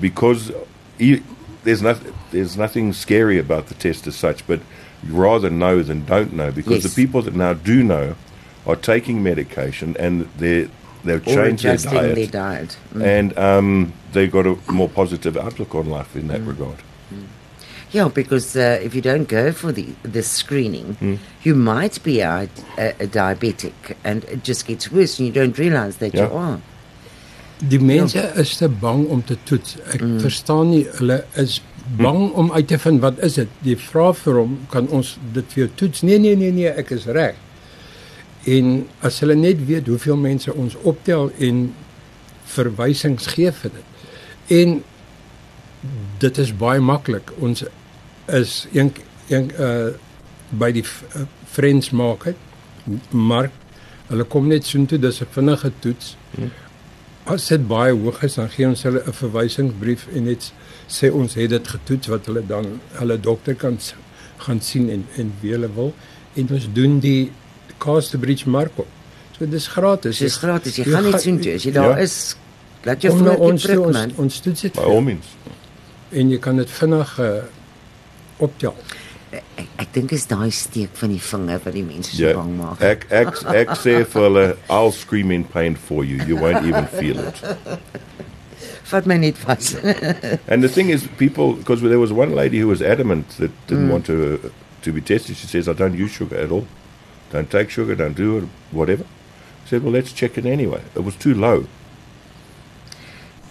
because 0.00 0.52
e- 0.98 1.22
there's 1.64 1.82
nothing, 1.82 2.12
there's 2.30 2.56
nothing 2.56 2.92
scary 2.92 3.38
about 3.38 3.66
the 3.66 3.74
test 3.74 4.06
as 4.06 4.16
such, 4.16 4.46
but 4.46 4.60
you 5.06 5.14
rather 5.14 5.50
know 5.50 5.82
than 5.82 6.04
don't 6.06 6.32
know 6.32 6.50
because 6.52 6.82
Yes. 6.84 6.94
the 6.94 7.02
people 7.02 7.22
that 7.22 7.34
now 7.34 7.52
do 7.54 7.82
know 7.82 8.14
are 8.66 8.76
taking 8.76 9.22
medication 9.22 9.96
and 9.98 10.28
they 10.38 10.68
they've 11.04 11.26
Or 11.26 11.34
changed 11.34 11.64
their 11.64 11.74
adjusting 11.74 11.92
diet, 11.92 12.14
their 12.14 12.26
diet. 12.26 12.76
Mm. 12.94 13.02
and 13.16 13.38
um, 13.38 13.92
they 14.12 14.26
got 14.26 14.46
a 14.46 14.56
more 14.70 14.88
positive 14.88 15.36
outlook 15.36 15.74
on 15.74 15.88
life 15.90 16.16
in 16.16 16.28
that 16.28 16.42
regard. 16.42 16.78
Yeah, 17.92 18.08
because 18.08 18.56
uh, 18.56 18.80
if 18.82 18.94
you 18.94 19.02
don't 19.02 19.28
go 19.28 19.52
for 19.52 19.70
the 19.70 19.86
the 20.02 20.22
screening, 20.22 20.94
Hmm. 21.00 21.16
you 21.42 21.54
might 21.54 22.02
be 22.02 22.20
a, 22.20 22.48
a, 22.78 22.86
a 23.00 23.06
diabetic, 23.06 23.96
and 24.02 24.24
it 24.24 24.42
just 24.42 24.66
gets 24.66 24.90
worse, 24.90 25.18
and 25.18 25.26
you 25.28 25.32
don't 25.40 25.58
realize 25.58 25.98
that 25.98 26.14
you 26.14 26.24
are. 26.24 26.58
Die 27.68 27.78
mense 27.78 28.22
is 28.34 28.56
te 28.56 28.68
bang 28.68 29.04
om 29.08 29.20
te 29.22 29.36
toets. 29.44 29.76
Ek 29.92 30.00
mm. 30.00 30.16
verstaan 30.24 30.70
nie 30.72 30.86
hulle 30.96 31.20
is 31.36 31.60
bang 32.00 32.32
om 32.32 32.48
uit 32.52 32.66
te 32.68 32.78
vind 32.78 33.00
wat 33.04 33.20
is 33.28 33.36
dit. 33.38 33.48
Jy 33.62 33.76
vra 33.84 34.08
vir 34.22 34.40
hom, 34.40 34.56
kan 34.72 34.88
ons 34.88 35.12
dit 35.36 35.52
vir 35.54 35.64
jou 35.66 35.70
toets? 35.84 36.02
Nee 36.02 36.18
nee 36.18 36.36
nee 36.36 36.50
nee, 36.50 36.72
ek 36.72 36.90
is 36.96 37.04
reg. 37.06 37.36
En 38.44 38.86
as 39.00 39.20
hulle 39.20 39.34
net 39.34 39.66
weet 39.66 39.86
hoeveel 39.86 40.16
mense 40.16 40.54
ons 40.54 40.76
optel 40.82 41.30
en 41.38 41.74
verwysings 42.54 43.26
gee 43.26 43.52
vir 43.52 43.70
dit. 43.70 44.08
En 44.58 44.82
dit 46.18 46.38
is 46.38 46.56
baie 46.56 46.80
maklik. 46.80 47.32
Ons 47.38 47.64
is 48.26 48.66
een 48.72 48.92
een 49.28 49.50
uh 49.58 49.92
by 50.52 50.68
die 50.68 50.82
uh, 50.84 51.22
Friends 51.48 51.90
Market 51.96 52.36
mark. 53.08 53.52
Hulle 54.10 54.24
kom 54.28 54.50
net 54.50 54.66
soontoe, 54.68 54.98
dis 54.98 55.22
'n 55.22 55.30
vinnige 55.32 55.72
toets. 55.78 56.16
As 57.24 57.46
dit 57.48 57.66
baie 57.68 57.94
hoog 57.94 58.22
is, 58.22 58.34
dan 58.34 58.50
gee 58.50 58.66
ons 58.68 58.82
hulle 58.82 59.02
'n 59.06 59.12
verwysingsbrief 59.12 60.06
en 60.12 60.24
net 60.24 60.52
sê 60.88 61.08
ons 61.12 61.34
het 61.34 61.50
dit 61.50 61.68
getoets 61.68 62.06
wat 62.06 62.26
hulle 62.26 62.46
dan 62.46 62.80
hulle 62.98 63.20
dokter 63.20 63.54
kan 63.54 63.78
gaan 64.36 64.60
sien 64.60 64.90
en 64.90 65.06
en 65.16 65.32
wie 65.40 65.52
hulle 65.52 65.70
wil 65.74 65.94
en 66.34 66.48
ons 66.50 66.68
doen 66.72 66.98
die 67.00 67.30
Casterbridge 67.78 68.48
mark 68.48 68.72
op. 68.78 68.86
So 69.38 69.46
dis 69.46 69.66
gratis. 69.68 70.18
Dis 70.18 70.36
gratis. 70.36 70.76
Jy 70.76 70.84
Jy 70.84 70.92
gaan 70.92 71.04
net 71.04 71.20
soheen 71.20 71.40
toe. 71.40 71.54
As 71.54 71.62
jy 71.64 71.72
daar 71.72 71.96
Ja. 71.96 72.02
is, 72.02 72.36
laat 72.84 73.02
jou 73.02 73.14
na 73.22 73.30
voetjie 73.36 73.40
ons 73.52 73.62
prik 73.66 73.80
ons 73.80 73.92
man. 73.96 74.12
ons 74.16 74.40
toets 74.40 74.60
dit 74.60 74.72
By 74.74 74.80
vir 74.82 74.90
jou. 74.92 75.02
means. 75.02 75.26
en 76.12 76.30
jy 76.30 76.38
kan 76.38 76.56
dit 76.56 76.70
vinnig 76.70 77.18
uh, 77.20 77.30
optel. 78.38 78.74
Ek, 79.32 79.68
ek 79.78 79.92
dink 79.94 80.12
is 80.12 80.26
daai 80.26 80.50
steek 80.50 80.90
van 81.00 81.08
die 81.08 81.18
vinger 81.20 81.60
wat 81.64 81.72
die 81.72 81.82
mense 81.82 82.16
so 82.16 82.22
Ja. 82.26 82.34
bang 82.36 82.56
maak. 82.58 82.80
Ek 82.82 83.06
ek 83.10 83.28
ek 83.54 83.68
sê 83.84 84.04
vir 84.04 84.22
hulle 84.22 84.56
I'll 84.68 84.92
scream 84.92 85.30
in 85.30 85.44
pain 85.44 85.74
for 85.76 86.04
you. 86.04 86.20
You 86.26 86.36
won't 86.36 86.66
even 86.66 86.86
feel 86.86 87.18
it. 87.18 87.40
Vat 88.90 89.06
my 89.06 89.16
net 89.16 89.38
vas. 89.38 89.74
And 90.50 90.62
the 90.62 90.68
thing 90.68 90.90
is, 90.90 91.06
people, 91.16 91.54
because 91.54 91.80
there 91.80 91.98
was 91.98 92.12
one 92.12 92.34
lady 92.34 92.58
who 92.58 92.68
was 92.68 92.82
adamant 92.82 93.28
that 93.38 93.50
didn't 93.66 93.88
want 93.88 94.04
to 94.06 94.50
to 94.82 94.92
be 94.92 95.00
tested. 95.00 95.36
She 95.36 95.46
says, 95.46 95.66
"I 95.68 95.72
don't 95.72 95.94
use 95.96 96.12
sugar 96.12 96.36
at 96.36 96.50
all. 96.50 96.66
Don't 97.32 97.50
take 97.50 97.70
sugar. 97.70 97.94
Don't 97.96 98.16
do 98.16 98.36
it. 98.38 98.44
Whatever." 98.70 99.04
I 99.64 99.68
said, 99.68 99.82
"Well, 99.82 99.92
let's 99.92 100.12
check 100.12 100.36
it 100.36 100.44
anyway." 100.44 100.80
It 100.96 101.02
was 101.04 101.14
too 101.16 101.34
low. 101.34 101.64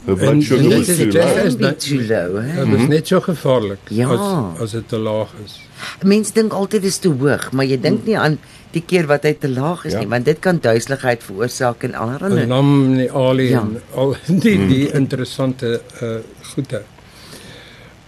Her 0.05 0.15
blood 0.15 0.33
And- 0.33 0.43
sugar 0.43 0.63
and 0.63 0.73
was 0.79 0.89
is 0.89 0.97
too 0.97 1.11
low. 1.11 1.21
as- 1.21 1.55
Can 1.55 1.57
be 1.57 1.75
too 1.75 2.01
low, 2.01 2.41
hè? 2.41 2.65
Dit 2.65 2.79
is 2.79 2.87
net 2.87 3.07
so 3.07 3.19
gevaarlik 3.21 3.79
Ja. 3.89 4.07
as 4.09 4.59
as 4.61 4.71
dit 4.71 4.87
te 4.87 4.97
laag 4.97 5.29
is. 5.45 5.59
Mense 6.03 6.33
dink 6.33 6.53
altyd 6.53 6.81
dis 6.81 6.97
te 6.97 7.09
hoog, 7.09 7.51
maar 7.51 7.65
jy 7.65 7.77
dink 7.81 8.05
nie 8.05 8.17
aan 8.17 8.39
die 8.71 8.81
keer 8.85 9.05
wat 9.05 9.23
hy 9.23 9.33
te 9.33 9.49
laag 9.49 9.85
is 9.85 9.93
Ja. 9.93 9.99
nie, 9.99 10.07
want 10.07 10.25
dit 10.25 10.39
kan 10.39 10.57
duiseligheid 10.61 11.23
veroorsaak 11.23 11.83
en 11.83 11.93
allerlei. 11.93 12.41
En 12.41 12.47
lam 12.47 12.95
die 12.97 13.11
alie 13.11 13.49
Ja. 13.49 13.59
en 13.59 13.81
al 13.95 14.15
die 14.27 14.67
die 14.67 14.91
interessante 14.91 15.81
uh 16.01 16.15
goede. 16.53 16.81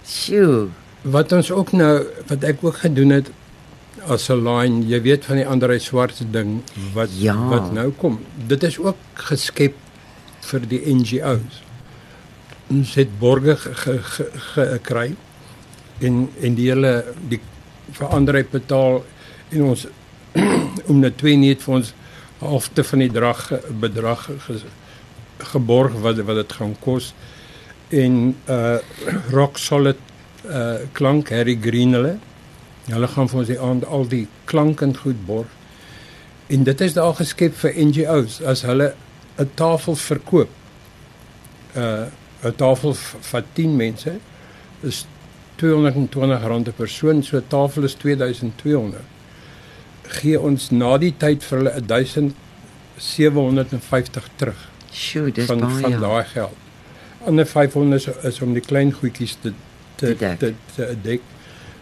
Sjoe. 0.05 0.67
Wat 1.01 1.31
ons 1.31 1.51
ook 1.51 1.71
nou 1.71 2.05
wat 2.27 2.43
ek 2.43 2.57
ook 2.61 2.77
gedoen 2.77 3.09
het 3.09 3.29
as 4.07 4.29
'n 4.29 4.43
line, 4.43 4.87
jy 4.87 5.01
weet 5.01 5.25
van 5.25 5.35
die 5.35 5.47
ander 5.47 5.79
swart 5.79 6.23
ding 6.31 6.61
wat 6.93 7.09
Ja. 7.13 7.35
wat 7.49 7.71
nou 7.71 7.91
kom. 7.91 8.19
Dit 8.47 8.63
is 8.63 8.79
ook 8.79 8.97
geskep 9.13 9.73
vir 10.41 10.59
die 10.59 10.81
NGO's. 10.93 11.61
Ons 12.69 12.95
het 12.95 13.19
borge 13.19 13.55
gekry 13.55 13.99
ge, 14.53 14.79
ge, 14.79 15.15
en 15.99 16.29
en 16.41 16.55
die 16.55 16.69
hele 16.69 16.93
die 17.29 17.39
verander 17.91 18.39
het 18.39 18.51
betaal 18.53 19.03
en 19.51 19.67
ons 19.71 19.85
om 20.89 20.99
net 20.99 21.17
twee 21.21 21.37
net 21.37 21.61
vir 21.63 21.75
ons 21.79 21.93
halfte 22.43 22.83
van 22.83 23.03
die 23.03 23.11
drag 23.13 23.43
bedrag 23.83 24.25
ge, 24.47 24.59
geborg 25.53 25.95
wat 26.05 26.21
wat 26.27 26.41
dit 26.41 26.57
gaan 26.59 26.75
kos 26.83 27.13
en 27.93 28.35
uh 28.49 28.77
rock 29.37 29.59
solid 29.61 29.99
uh 30.47 30.83
klank 30.97 31.31
Harry 31.35 31.57
Green 31.61 31.95
hulle 31.97 32.17
hulle 32.87 33.07
gaan 33.07 33.29
vir 33.29 33.39
ons 33.39 33.47
die 33.47 33.59
aand 33.59 33.85
al 33.85 34.07
die 34.07 34.27
klank 34.45 34.81
en 34.81 34.97
goed 34.97 35.25
borg 35.25 35.47
en 36.47 36.63
dit 36.63 36.81
is 36.81 36.93
daar 36.93 37.13
geskep 37.15 37.53
vir 37.55 37.71
NGO's 37.85 38.41
as 38.41 38.61
hulle 38.67 38.93
'n 39.39 39.49
tafel 39.55 39.95
verkoop 39.95 40.49
uh 41.75 42.05
'n 42.43 42.55
tafel 42.55 42.93
v- 42.93 43.15
van 43.31 43.43
10 43.53 43.75
mense 43.75 44.11
is 44.81 45.05
R220 45.57 46.63
per 46.63 46.73
persoon 46.73 47.23
so 47.23 47.37
'n 47.37 47.47
tafel 47.47 47.83
is 47.83 47.93
2200 47.95 49.01
gee 50.07 50.39
ons 50.39 50.69
na 50.71 50.97
die 50.97 51.13
tyd 51.17 51.43
vir 51.43 51.57
hulle 51.57 51.71
1750 52.97 54.29
terug 54.35 54.69
Sjoe, 54.93 55.31
dis 55.31 55.45
van 55.45 55.59
baie. 55.59 55.81
van 55.81 55.99
daai 55.99 56.23
geld. 56.23 56.55
Ander 57.25 57.45
500 57.47 57.95
is, 58.07 58.17
is 58.23 58.41
om 58.41 58.53
die 58.53 58.61
klein 58.61 58.91
goedjies 58.93 59.37
te 59.41 59.53
te 59.95 60.05
Te 60.11 60.15
dek. 60.17 60.39
te, 60.39 60.53
te 60.75 60.97
dek. 61.01 61.21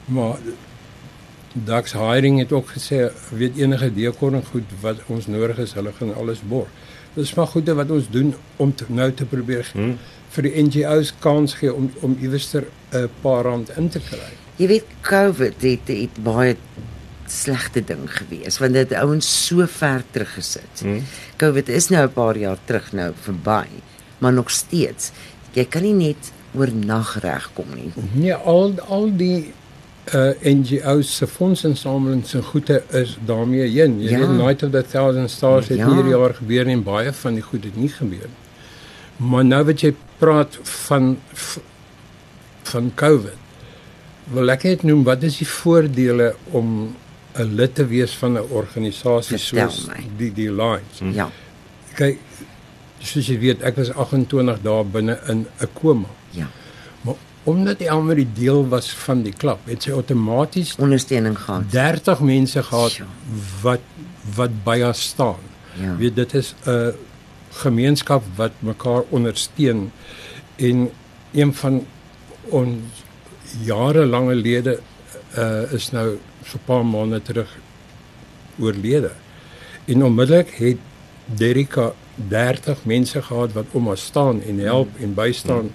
Maar 0.06 0.38
Dax 1.54 1.94
Hiring 1.94 2.40
het 2.40 2.52
ook 2.52 2.70
gesê 2.78 3.12
weet 3.36 3.58
enige 3.58 3.94
dekor 3.94 4.34
en 4.34 4.46
goed 4.46 4.70
wat 4.82 5.02
ons 5.08 5.28
nodig 5.28 5.58
is, 5.58 5.74
hulle 5.74 5.92
gaan 5.98 6.16
alles 6.16 6.40
borg. 6.48 6.70
Dis 7.14 7.34
maar 7.36 7.48
goede 7.52 7.74
wat 7.76 7.90
ons 7.92 8.08
doen 8.10 8.34
om 8.56 8.76
te, 8.76 8.86
nou 8.88 9.12
te 9.12 9.26
probeer 9.26 9.68
Hmm. 9.74 9.98
vir 10.32 10.44
die 10.44 10.64
NGO's 10.64 11.14
kans 11.20 11.54
gee 11.60 11.74
om 11.74 11.92
om 12.02 12.18
iewerster 12.22 12.64
'n 12.94 13.10
paar 13.22 13.44
rand 13.44 13.70
in 13.78 13.90
te 13.90 14.00
kry. 14.00 14.32
Jy 14.56 14.68
weet 14.68 14.86
COVID 15.02 15.62
het 15.62 15.88
het 15.88 16.24
baie 16.24 16.56
slegte 17.28 17.82
ding 17.84 18.08
gewees 18.12 18.60
want 18.60 18.74
dit 18.74 18.94
ouens 18.94 19.46
so 19.48 19.66
ver 19.68 20.04
teruggesit. 20.12 20.80
Hmm. 20.82 21.04
COVID 21.38 21.70
is 21.70 21.90
nou 21.90 22.06
'n 22.08 22.14
paar 22.14 22.38
jaar 22.38 22.58
terug 22.66 22.92
nou 22.94 23.12
verby, 23.22 23.68
maar 24.20 24.34
nog 24.34 24.50
steeds. 24.52 25.12
Jy 25.54 25.66
kan 25.66 25.82
nie 25.82 25.94
net 25.94 26.32
oornag 26.56 27.20
regkom 27.22 27.68
nie. 27.76 27.92
Nee, 28.14 28.34
al 28.34 28.74
al 28.88 29.10
die 29.18 29.54
uh 30.14 30.32
NGO's 30.44 31.16
se 31.18 31.28
fondsinsamelings 31.28 32.34
en 32.34 32.44
goede 32.44 32.84
is 32.90 33.18
daarmee 33.26 33.68
heen. 33.70 34.00
Jy 34.02 34.10
Ja. 34.10 34.18
weet 34.20 34.30
Night 34.38 34.64
of 34.64 34.72
the 34.72 34.82
Thousand 34.84 35.30
Stars 35.30 35.68
het 35.68 35.78
Ja. 35.78 35.88
hierdie 35.88 36.10
jaar 36.18 36.34
gebeur 36.34 36.68
en 36.68 36.84
baie 36.84 37.12
van 37.14 37.34
die 37.34 37.44
goed 37.44 37.64
het 37.64 37.76
nie 37.76 37.90
gebeur 37.90 38.28
nie. 38.28 39.28
Maar 39.30 39.46
nou 39.46 39.64
wat 39.66 39.82
jy 39.82 39.94
praat 40.18 40.58
van 40.64 41.18
van 42.64 42.92
COVID. 42.96 43.38
Wil 44.34 44.50
ek 44.50 44.64
net 44.64 44.84
noem 44.84 45.04
wat 45.04 45.24
is 45.24 45.38
die 45.38 45.48
voordele 45.48 46.36
om 46.52 46.96
'n 47.38 47.56
lid 47.56 47.76
te 47.76 47.86
wees 47.88 48.12
van 48.16 48.34
'n 48.38 48.46
organisasie 48.50 49.38
soos 49.38 49.88
my. 49.88 50.04
die 50.18 50.32
die 50.34 50.52
Lions? 50.52 51.00
Ja. 51.16 51.30
Kyk, 51.96 52.18
soos 53.00 53.28
jy 53.28 53.40
weet, 53.40 53.62
ek 53.62 53.76
was 53.76 53.90
28 53.94 54.62
dae 54.62 54.84
binne 54.84 55.20
in 55.28 55.46
'n 55.60 55.68
koma. 55.74 56.08
Ja. 56.32 56.48
Omdat 57.44 57.80
hy 57.80 57.88
al 57.90 58.02
met 58.06 58.20
die 58.22 58.30
deel 58.34 58.68
was 58.70 58.92
van 59.06 59.24
die 59.26 59.34
klub, 59.34 59.64
het 59.66 59.84
sy 59.84 59.92
outomaties 59.98 60.76
Ondersteuning 60.78 61.38
gehad. 61.40 61.72
30 61.74 62.20
mense 62.20 62.64
gehad 62.64 63.00
wat 63.62 63.88
wat 64.36 64.54
by 64.64 64.78
haar 64.82 64.96
staan. 64.96 65.42
Ja. 65.80 65.96
Weet 65.98 66.16
dit 66.16 66.34
is 66.34 66.54
'n 66.66 66.94
gemeenskap 67.52 68.24
wat 68.36 68.52
mekaar 68.60 69.04
ondersteun 69.10 69.92
en 70.56 70.90
een 71.32 71.54
van 71.54 71.86
ons 72.50 72.78
jarelange 73.64 74.36
lede 74.36 74.80
uh, 75.38 75.72
is 75.72 75.92
nou 75.92 76.18
so 76.44 76.58
'n 76.58 76.66
paar 76.66 76.86
maande 76.86 77.22
terug 77.22 77.58
oorlede. 78.60 79.12
En 79.86 80.04
onmiddellik 80.04 80.50
het 80.50 80.78
Derika 81.26 81.94
30 82.16 82.86
mense 82.86 83.22
gehad 83.22 83.54
wat 83.54 83.66
om 83.72 83.88
haar 83.88 83.98
staan 83.98 84.42
en 84.42 84.58
help 84.60 84.90
en 85.00 85.14
bystaan 85.14 85.72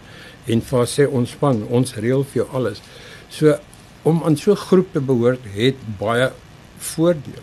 en 0.46 0.60
vir 0.60 0.86
sê 0.86 1.06
ontspan, 1.06 1.64
ons 1.70 1.94
reël 1.94 2.24
vir 2.24 2.42
jou 2.42 2.48
alles. 2.52 2.82
So 3.30 3.56
om 4.06 4.22
aan 4.24 4.36
so 4.36 4.52
'n 4.52 4.56
groep 4.56 4.92
te 4.92 5.00
behoort 5.00 5.44
het 5.54 5.76
baie 5.98 6.30
voordele. 6.78 7.42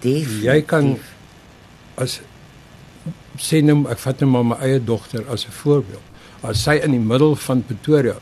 Definitief. 0.00 0.42
Jy 0.42 0.62
kan 0.62 0.98
as 1.96 2.20
sê 3.38 3.62
nou 3.62 3.86
ek 3.90 3.98
vat 3.98 4.20
nou 4.20 4.30
maar 4.30 4.44
my 4.44 4.56
eie 4.56 4.80
dogter 4.80 5.24
as 5.28 5.46
'n 5.46 5.52
voorbeeld. 5.52 6.02
As 6.42 6.62
sy 6.62 6.80
in 6.82 6.90
die 6.90 7.00
middel 7.00 7.36
van 7.36 7.64
Pretoria 7.64 8.16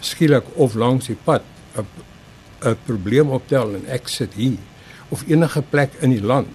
skielik 0.00 0.44
of 0.54 0.74
langs 0.74 1.06
die 1.06 1.18
pad 1.24 1.42
'n 1.76 1.86
'n 2.64 2.76
probleem 2.86 3.30
optel 3.30 3.74
en 3.74 3.86
ek 3.86 4.08
sit 4.08 4.34
hier 4.34 4.58
of 5.08 5.24
enige 5.28 5.62
plek 5.62 5.92
in 6.00 6.10
die 6.10 6.22
land 6.24 6.48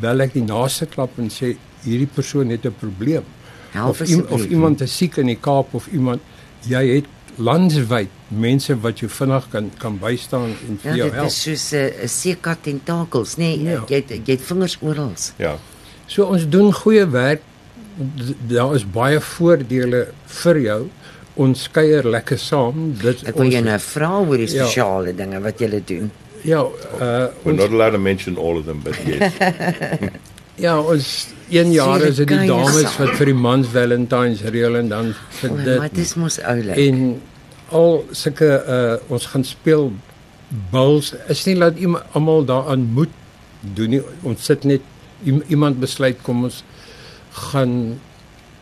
bel 0.00 0.20
ek 0.20 0.32
die 0.32 0.44
naaste 0.44 0.86
klap 0.86 1.18
en 1.18 1.30
sê 1.32 1.56
hierdie 1.84 2.10
persoon 2.18 2.50
het 2.50 2.66
'n 2.66 2.76
probleem 2.80 3.24
Help 3.72 3.90
of, 4.00 4.00
iem, 4.08 4.24
of 4.30 4.44
iemand 4.52 4.80
is 4.84 4.94
siek 4.96 5.16
in 5.22 5.26
die 5.32 5.38
Kaap 5.40 5.74
of 5.74 5.86
iemand 5.92 6.20
jy 6.68 6.82
het 6.94 7.06
landwyd 7.40 8.08
mense 8.28 8.74
wat 8.84 9.00
jou 9.00 9.08
vinnig 9.10 9.46
kan 9.50 9.70
kan 9.80 9.98
bystaan 9.98 10.50
en 10.68 10.78
vir 10.82 10.90
Ja, 10.90 10.96
jou 10.96 11.06
dit 11.08 11.14
help. 11.18 11.26
is 11.30 11.42
soos 11.42 11.72
'n 11.72 11.90
'n 12.04 12.08
seekat 12.08 12.62
tentakels, 12.62 13.36
nê? 13.36 13.56
Nee, 13.56 13.72
Ja. 13.72 13.84
jy 13.88 13.94
het, 13.96 14.10
jy 14.10 14.32
het 14.36 14.40
vingers 14.42 14.76
oral. 14.82 15.12
Ja. 15.38 15.56
So 16.06 16.24
ons 16.24 16.48
doen 16.48 16.72
goeie 16.72 17.06
werk. 17.10 17.40
Daar 18.48 18.74
is 18.74 18.84
baie 18.84 19.20
voordele 19.20 20.08
vir 20.26 20.58
jou. 20.60 20.88
Ons 21.34 21.68
kuier 21.70 22.04
lekker 22.04 22.38
saam. 22.38 22.94
Dit 23.02 23.22
Ek 23.26 23.34
wil 23.34 23.44
ons 23.46 23.54
jou 23.54 23.64
nou 23.64 23.78
vra 23.78 24.18
oor 24.20 24.36
die 24.36 24.48
Ja. 24.54 24.64
sosiale 24.66 25.14
dinge 25.14 25.40
wat 25.40 25.58
jy 25.60 25.82
doen. 25.86 26.10
ja, 26.44 26.60
uh 26.62 26.98
We're 26.98 27.30
ons 27.44 27.56
not 27.56 27.70
allowed 27.70 27.92
to 27.92 27.98
mention 27.98 28.36
all 28.36 28.58
of 28.58 28.64
them, 28.66 28.80
but 28.82 28.94
yes. 29.06 29.32
ja, 30.64 30.80
ons 30.80 31.28
een 31.52 31.72
jaar 31.72 32.00
is 32.00 32.16
dit 32.16 32.28
die 32.28 32.46
dames 32.48 32.96
wat 32.98 33.12
vir 33.18 33.26
die 33.32 33.34
mans 33.46 33.66
Valentines 33.72 34.42
reël 34.54 34.76
en 34.80 34.88
dan 34.88 35.12
vir 35.40 35.56
dit 35.64 35.78
maar 35.78 35.88
dit 35.92 35.98
is 36.04 36.14
mos 36.20 36.38
oulik. 36.40 36.76
en 36.86 37.20
al 37.80 38.04
sulke 38.10 38.48
uh 38.76 39.12
ons 39.12 39.26
gaan 39.32 39.44
speel 39.44 39.92
buls. 40.72 41.12
Is 41.32 41.44
nie 41.46 41.56
iemand 41.76 42.04
almal 42.12 42.44
daaraan 42.44 42.82
moet 42.92 43.08
doen 43.60 43.90
nie. 43.90 44.02
Ons 44.22 44.44
sit 44.44 44.64
net 44.64 44.80
iem- 45.24 45.42
iemand 45.48 45.80
besluit 45.80 46.18
kom 46.22 46.44
ons 46.44 46.62
gaan 47.30 47.98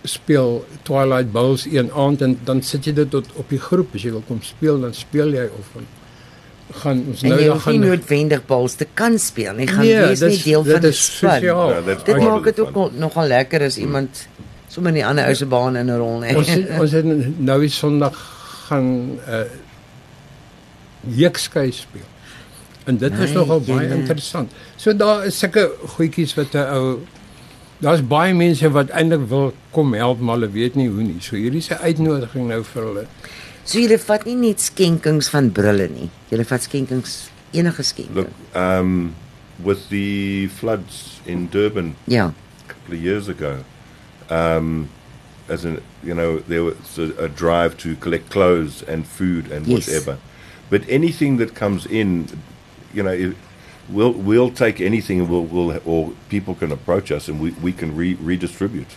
speel 0.05 0.65
Twilight 0.83 1.33
Bowls 1.33 1.67
een 1.67 1.91
aand 1.93 2.23
en 2.23 2.39
dan 2.45 2.63
sit 2.63 2.85
jy 2.85 2.93
dit 2.97 3.11
tot 3.11 3.27
op 3.35 3.49
die 3.53 3.59
groep 3.61 3.95
as 3.95 4.03
jy 4.07 4.13
wil 4.15 4.25
kom 4.29 4.39
speel 4.43 4.81
dan 4.81 4.95
speel 4.95 5.35
jy 5.37 5.49
of 5.59 5.75
gaan 6.73 7.05
ons 7.09 7.23
En 7.23 7.29
nou 7.29 7.41
dan 7.41 7.51
hoef 7.53 7.67
nie 7.67 7.79
gaan 7.79 7.89
noodwendig 7.89 8.47
bals 8.47 8.75
te 8.75 8.87
kan 8.95 9.19
speel 9.19 9.53
nie. 9.55 9.67
Gaan 9.67 9.85
Nee, 9.85 9.99
wees 9.99 10.19
dit 10.19 10.29
nie 10.29 10.37
is- 10.37 10.43
deel 10.45 10.63
dit 10.63 10.73
van 10.73 10.81
die 10.81 10.91
is 10.91 11.17
span. 11.17 11.43
Ja, 11.43 11.81
dit- 11.81 12.05
Dit 12.07 12.17
maak 12.19 12.45
dit 12.45 12.61
ook 12.61 12.75
al, 12.77 12.91
nogal 12.95 13.27
lekker 13.27 13.63
as 13.63 13.77
iemand 13.79 14.27
sommer 14.69 14.91
in 14.93 14.99
die 14.99 15.07
ander 15.07 15.27
ou 15.27 15.35
se 15.35 15.47
baan 15.47 15.77
in 15.77 15.87
'n 15.91 15.97
rol 15.99 16.09
ons 16.15 16.47
net. 16.47 16.47
het, 16.47 16.81
ons 16.81 16.91
het 16.93 17.39
nou 17.39 17.61
die 17.61 17.69
Sondag 17.69 18.15
gaan 18.69 19.19
uh 19.29 19.43
jeukskei 21.17 21.73
speel. 21.73 22.07
En 22.85 22.97
dit 22.97 23.11
was 23.19 23.29
Nee, 23.29 23.35
nogal 23.35 23.61
baie 23.61 23.81
jene. 23.89 23.95
interessant. 23.95 24.53
So 24.77 24.97
daar 24.97 25.27
is 25.27 25.39
sulke 25.39 25.71
goedjies 25.97 26.35
wat 26.35 26.55
'n 26.55 26.59
ou 26.75 26.99
daar's 27.79 28.03
baie 28.07 28.35
mense 28.35 28.71
wat 28.71 28.89
eintlik 28.91 29.29
wil 29.29 29.53
kom 29.71 29.95
help 29.95 30.21
maar 30.21 30.35
hulle 30.35 30.51
weet 30.51 30.75
nie 30.75 30.89
hoe 30.89 31.03
nie. 31.03 31.17
So 31.21 31.37
hierdie 31.37 31.59
is 31.59 31.69
'n 31.71 31.79
uitnodiging 31.83 32.49
nou 32.49 32.63
vir 32.65 32.83
hulle. 32.83 33.07
So 33.65 33.79
julle 33.79 33.99
vat 34.03 34.25
nie 34.27 34.35
net 34.37 34.59
skenkings 34.65 35.29
van 35.31 35.51
brille 35.55 35.89
nie. 35.93 36.09
Julle 36.31 36.45
vat 36.49 36.65
skenkings 36.65 37.29
enige 37.55 37.83
skenking. 37.85 38.15
Look, 38.15 38.57
um, 38.57 39.15
with 39.63 39.89
the 39.91 40.49
floods 40.49 41.21
in 41.27 41.49
Durban 41.49 41.95
Ja. 42.07 42.29
a 42.29 42.69
couple 42.73 42.95
of 42.95 43.03
years 43.03 43.29
ago, 43.29 43.65
um, 44.31 44.89
as 45.49 45.65
in, 45.65 45.81
you 46.03 46.15
know, 46.15 46.39
there 46.49 46.63
was 46.65 46.99
a, 46.99 47.13
a 47.25 47.29
drive 47.29 47.77
to 47.79 47.97
collect 47.97 48.31
clothes 48.31 48.83
and 48.89 49.07
food 49.07 49.51
and 49.53 49.67
Yes. 49.67 49.87
whatever. 49.87 50.19
But 50.71 50.83
anything 50.89 51.37
that 51.39 51.55
comes 51.55 51.85
in, 51.87 52.29
you 52.95 53.03
know, 53.03 53.11
it, 53.13 53.37
we'll 53.89 54.13
we'll 54.13 54.51
take 54.53 54.81
anything, 54.81 55.21
and 55.21 55.29
we'll 55.29 55.45
we'll 55.45 55.81
or 55.85 56.13
people 56.29 56.55
can 56.55 56.71
approach 56.73 57.11
us, 57.11 57.29
and 57.29 57.41
we, 57.41 57.51
we 57.61 57.73
can 57.73 57.95
re, 57.97 58.15
redistribute 58.15 58.95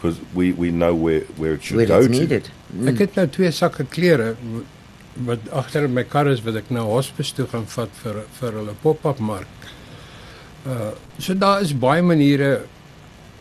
because 0.00 0.18
we, 0.34 0.52
we 0.52 0.70
know 0.70 0.94
where, 0.94 1.20
where 1.36 1.52
it 1.54 1.62
should 1.62 1.76
Where 1.76 1.86
go 1.86 1.98
it's 2.00 2.08
to. 2.08 2.20
needed. 2.20 2.50
Ek 2.88 2.98
het 3.04 3.14
nou 3.20 3.26
twee 3.28 3.50
sakke 3.52 3.84
klere 3.92 4.30
wat 5.26 5.48
agter 5.52 5.84
in 5.84 5.92
my 5.94 6.04
kar 6.08 6.26
is 6.32 6.40
wat 6.46 6.56
ek 6.56 6.70
nou 6.72 6.86
hospis 6.88 7.32
toe 7.36 7.44
gaan 7.52 7.66
vat 7.68 7.90
vir 8.02 8.22
vir 8.40 8.52
hulle 8.60 8.74
pop-up 8.82 9.18
mark. 9.20 9.68
Uh 10.64 10.92
so 11.18 11.34
daar 11.34 11.60
is 11.62 11.72
baie 11.76 12.02
maniere 12.02 12.60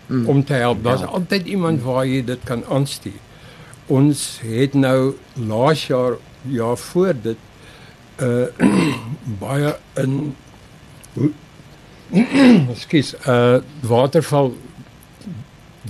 Mm. 0.09 0.23
om 0.29 0.39
te 0.43 0.53
help. 0.57 0.79
Daar's 0.83 1.03
Help. 1.05 1.13
altyd 1.13 1.45
iemand 1.45 1.83
waar 1.85 2.05
jy 2.09 2.23
dit 2.25 2.39
kan 2.43 2.63
aanstuur. 2.65 3.19
Ons 3.93 4.39
het 4.41 4.73
nou 4.73 5.13
laas 5.37 5.83
jaar 5.87 6.15
jaar 6.49 6.77
voor 6.77 7.13
dit 7.21 7.37
uh 8.17 8.47
baie 9.43 9.75
in 10.01 10.35
Ekskuus, 12.73 13.13
uh 13.27 13.59
waterval 13.85 14.53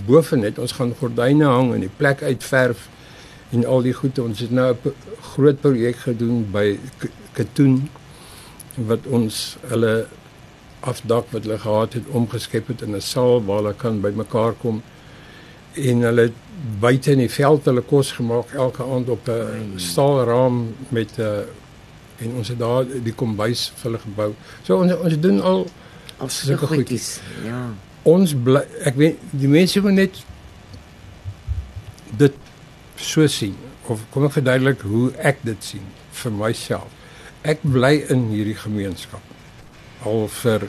boven 0.06 0.40
net. 0.40 0.60
Ons 0.60 0.72
gaan 0.78 0.96
gordyne 1.00 1.46
hang 1.46 1.74
en 1.74 1.86
die 1.86 1.96
plek 1.98 2.22
uitverf 2.22 2.88
en 3.50 3.66
al 3.66 3.82
die 3.82 3.94
goed. 3.94 4.20
Ons 4.20 4.40
het 4.40 4.52
nou 4.52 4.74
'n 4.74 4.94
groot 5.34 5.62
projek 5.62 5.96
gedoen 5.96 6.52
by 6.52 6.80
Katoen 7.34 7.90
wat 8.76 9.06
ons 9.06 9.58
hulle 9.68 10.08
afdak 10.80 11.32
wat 11.32 11.44
hulle 11.44 11.60
gehad 11.60 11.94
het 11.94 12.08
omgeskep 12.08 12.68
het 12.68 12.82
in 12.82 12.96
'n 12.96 13.02
saal 13.02 13.44
waar 13.46 13.58
hulle 13.58 13.74
kan 13.74 14.02
bymekaar 14.02 14.54
kom 14.54 14.82
en 15.74 16.02
hulle 16.02 16.32
buite 16.80 17.12
in 17.12 17.18
die 17.18 17.30
veld 17.30 17.66
hulle 17.66 17.82
kos 17.82 18.12
gemaak 18.12 18.54
elke 18.54 18.84
aand 18.84 19.10
op 19.10 19.28
'n 19.28 19.74
staalraam 19.76 20.76
met 20.90 21.18
'n 21.18 21.22
uh, 21.22 21.42
en 22.20 22.34
ons 22.36 22.48
het 22.48 22.60
daar 22.60 22.86
die 23.04 23.14
kombuis 23.14 23.72
vir 23.76 23.92
hulle 23.92 24.00
gebou. 24.04 24.34
So 24.64 24.80
ons 24.82 24.96
ons 24.96 25.20
doen 25.20 25.42
al 25.42 25.70
sulke 26.28 26.68
goedjies. 26.68 27.20
Ja. 27.46 27.62
Ons 28.08 28.34
bly 28.34 28.64
ek 28.88 28.96
weet 29.00 29.18
die 29.32 29.50
mense 29.52 29.82
moet 29.84 29.98
net 29.98 30.22
dit 32.20 32.36
so 33.00 33.28
sien 33.28 33.58
of 33.90 34.04
kom 34.14 34.28
ek 34.28 34.36
verduidelik 34.38 34.84
hoe 34.86 35.10
ek 35.26 35.42
dit 35.48 35.64
sien 35.66 35.86
vir 36.20 36.34
myself. 36.36 36.92
Ek 37.48 37.64
bly 37.64 38.04
in 38.14 38.28
hierdie 38.30 38.58
gemeenskap 38.60 40.06
al 40.06 40.28
vir 40.32 40.68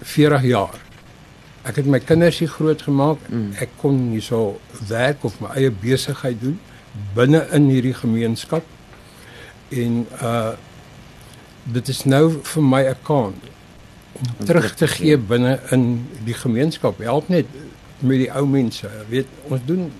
40 0.00 0.46
jaar. 0.48 0.78
Ek 1.68 1.76
het 1.76 1.90
my 1.90 2.00
kinders 2.00 2.40
hier 2.40 2.48
groot 2.48 2.82
gemaak. 2.82 3.20
Mm. 3.28 3.52
Ek 3.60 3.74
kon 3.82 3.98
nie 4.10 4.22
so 4.24 4.56
werk 4.88 5.26
of 5.28 5.36
my 5.44 5.52
eie 5.58 5.70
besigheid 5.70 6.40
doen 6.40 6.56
binne 7.14 7.42
in 7.54 7.68
hierdie 7.70 7.94
gemeenskap. 7.94 8.64
En 9.70 10.04
uh 10.22 10.56
dit 11.70 11.88
is 11.92 11.98
nou 12.08 12.40
vir 12.40 12.62
my 12.64 12.80
'n 12.88 12.96
kans 13.04 13.50
terug 14.44 14.74
te 14.74 14.86
gee 14.86 15.18
binne 15.18 15.58
in 15.70 16.06
die 16.24 16.36
gemeenskap. 16.36 16.98
Help 16.98 17.28
net 17.28 17.46
met 18.00 18.22
die 18.24 18.30
ou 18.32 18.46
mense. 18.48 18.88
Weet, 19.08 19.28
ons 19.48 19.64
doen 19.66 19.90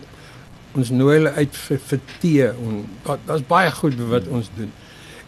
ons 0.78 0.92
nooi 0.94 1.16
hulle 1.16 1.32
uit 1.34 1.56
vir, 1.64 1.80
vir 1.88 2.00
tee 2.22 2.46
en 2.50 2.84
dat 3.06 3.24
daar's 3.26 3.46
baie 3.48 3.70
goed 3.74 3.98
wat 4.12 4.28
ons 4.30 4.50
doen. 4.56 4.70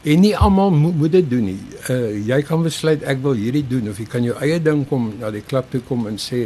En 0.03 0.23
nie 0.23 0.33
almal 0.39 0.71
mo 0.75 0.93
moet 0.99 1.13
dit 1.13 1.29
doen 1.31 1.45
nie. 1.51 1.61
Uh 1.91 2.15
jy 2.29 2.41
kan 2.47 2.63
besluit 2.63 3.03
ek 3.07 3.23
wil 3.25 3.39
hierdie 3.39 3.65
doen 3.67 3.91
of 3.91 3.99
jy 3.99 4.07
kan 4.11 4.27
jou 4.27 4.37
eie 4.43 4.61
ding 4.63 4.85
kom 4.89 5.13
na 5.21 5.31
die 5.35 5.45
klub 5.47 5.71
toe 5.71 5.83
kom 5.89 6.07
en 6.11 6.19
sê 6.23 6.45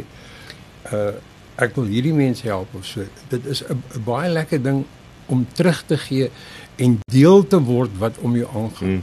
uh 0.93 1.13
ek 1.61 1.77
wil 1.79 1.89
hierdie 1.89 2.15
mense 2.17 2.45
help 2.45 2.73
of 2.77 2.85
so. 2.85 3.05
Dit 3.33 3.47
is 3.47 3.63
'n 3.65 4.05
baie 4.05 4.33
lekker 4.33 4.63
ding 4.63 4.85
om 5.27 5.47
terug 5.53 5.85
te 5.87 5.97
gee 5.97 6.31
en 6.77 6.99
deel 7.11 7.47
te 7.47 7.61
word 7.61 7.91
wat 7.99 8.19
om 8.19 8.37
jou 8.37 8.49
aangaan. 8.55 8.89
Mm. 8.89 9.03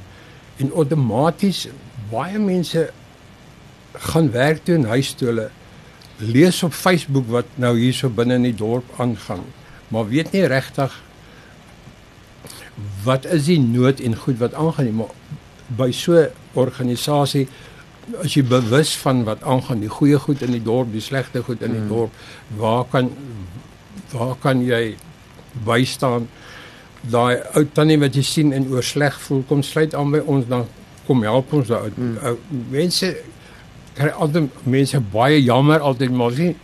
En 0.58 0.74
outomaties 0.74 1.68
baie 2.12 2.40
mense 2.40 2.92
gaan 3.94 4.32
werk 4.32 4.64
toe 4.66 4.76
en 4.76 4.86
huis 4.86 5.14
toe 5.14 5.28
hulle 5.28 5.50
lees 6.18 6.64
op 6.64 6.74
Facebook 6.74 7.28
wat 7.28 7.46
nou 7.56 7.78
hierso 7.78 8.10
binne 8.10 8.34
in 8.36 8.44
die 8.44 8.56
dorp 8.56 8.86
aangaan, 8.98 9.44
maar 9.88 10.08
weet 10.10 10.32
nie 10.32 10.46
regtig 10.48 11.02
wat 13.04 13.26
is 13.26 13.46
die 13.46 13.60
nood 13.60 14.00
en 14.00 14.16
goed 14.18 14.40
wat 14.42 14.54
aangaan 14.58 14.86
nie, 14.90 14.94
maar 15.04 15.14
by 15.78 15.92
so 15.92 16.14
'n 16.22 16.30
organisasie 16.54 17.48
as 18.24 18.34
jy 18.36 18.44
bewus 18.44 18.96
van 18.98 19.24
wat 19.24 19.44
aangaan, 19.44 19.80
die 19.80 19.90
goeie 19.90 20.20
goed 20.20 20.42
in 20.42 20.52
die 20.52 20.64
dorp, 20.64 20.92
die 20.92 21.02
slegte 21.02 21.44
goed 21.44 21.62
in 21.62 21.72
die 21.72 21.82
Mm. 21.82 21.88
dorp, 21.88 22.12
waar 22.58 22.84
kan 22.86 23.10
waar 24.12 24.36
kan 24.36 24.66
jy 24.66 24.96
bystaan? 25.66 26.28
Daai 27.02 27.38
ou 27.56 27.66
tannie 27.74 28.00
wat 28.00 28.16
jy 28.16 28.22
sien 28.22 28.54
en 28.54 28.68
oor 28.70 28.84
sleg 28.84 29.20
voel, 29.22 29.44
kom 29.48 29.64
sluit 29.64 29.94
aan 29.96 30.12
by 30.12 30.20
ons 30.26 30.48
dan 30.48 30.68
kom 31.06 31.22
help 31.24 31.54
ons 31.54 31.68
daai 31.68 31.92
Mm. 31.96 32.18
ou 32.24 32.38
mense 32.70 33.16
kry 33.98 34.10
altyd 34.10 34.64
mense 34.64 35.00
baie 35.14 35.42
jammer 35.44 35.80
altyd 35.80 36.12
maar 36.12 36.32
sien 36.32 36.56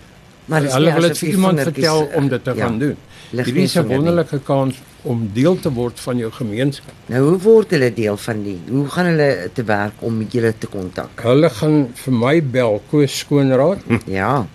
Maar 0.50 0.66
hulle 0.74 0.94
wil 0.94 1.06
dit 1.06 1.20
vir 1.22 1.30
iemand 1.30 1.62
vertel 1.62 2.08
eh, 2.08 2.16
om 2.18 2.28
dit 2.30 2.44
te 2.44 2.54
ja, 2.56 2.64
gaan 2.66 2.78
doen. 2.82 2.96
lig 3.30 3.46
Hierdie 3.46 3.62
nie 3.62 3.70
is 3.70 3.76
'n 3.78 3.88
wonderlike 3.88 4.40
kans 4.46 4.80
om 5.02 5.30
deel 5.34 5.60
te 5.60 5.70
word 5.74 6.00
van 6.00 6.18
jou 6.18 6.32
gemeenskap. 6.32 6.94
Nou 7.06 7.22
hoe 7.28 7.38
word 7.40 7.72
hulle 7.72 7.94
deel 7.94 8.18
van 8.18 8.44
die? 8.44 8.58
Hoe 8.70 8.88
gaan 8.90 9.06
hulle 9.06 9.50
te 9.54 9.64
werk 9.64 9.94
om 10.00 10.18
met 10.18 10.32
julle 10.34 10.54
te 10.58 10.68
kontak? 10.68 11.22
Hulle 11.22 11.50
gaan 11.50 11.78
vir 11.94 12.14
my 12.14 12.42
bel 12.42 12.82
Koos 12.90 13.18
Skoonraad 13.20 13.80
Ja. 14.20 14.48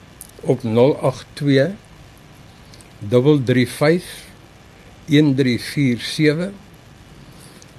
op 0.42 0.60
082 0.62 1.70
335 3.08 4.04
1347 5.06 6.50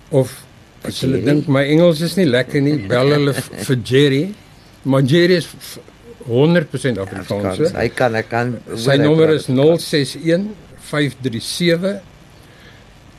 of 0.10 0.44
as 0.82 1.02
hulle 1.02 1.22
dink 1.24 1.48
my 1.48 1.64
Engels 1.66 2.02
is 2.02 2.16
nie 2.16 2.26
lekker 2.30 2.62
nie, 2.62 2.78
bel 2.88 3.12
hulle 3.12 3.34
vir 3.34 3.78
Jerry. 3.84 4.34
Maar 4.86 5.02
Jerry 5.10 5.36
is 5.42 5.46
v- 5.50 5.78
100% 6.30 6.98
Afrikaans. 7.02 7.30
Afrikaans. 7.30 7.72
Hy 7.78 7.88
kan 7.94 8.14
hy 8.18 8.22
kan 8.30 8.56
Sy 8.76 8.96
nommer 9.02 9.30
is 9.36 9.48
Afrikaans. 9.50 9.90
061 9.90 10.48
537 10.86 12.02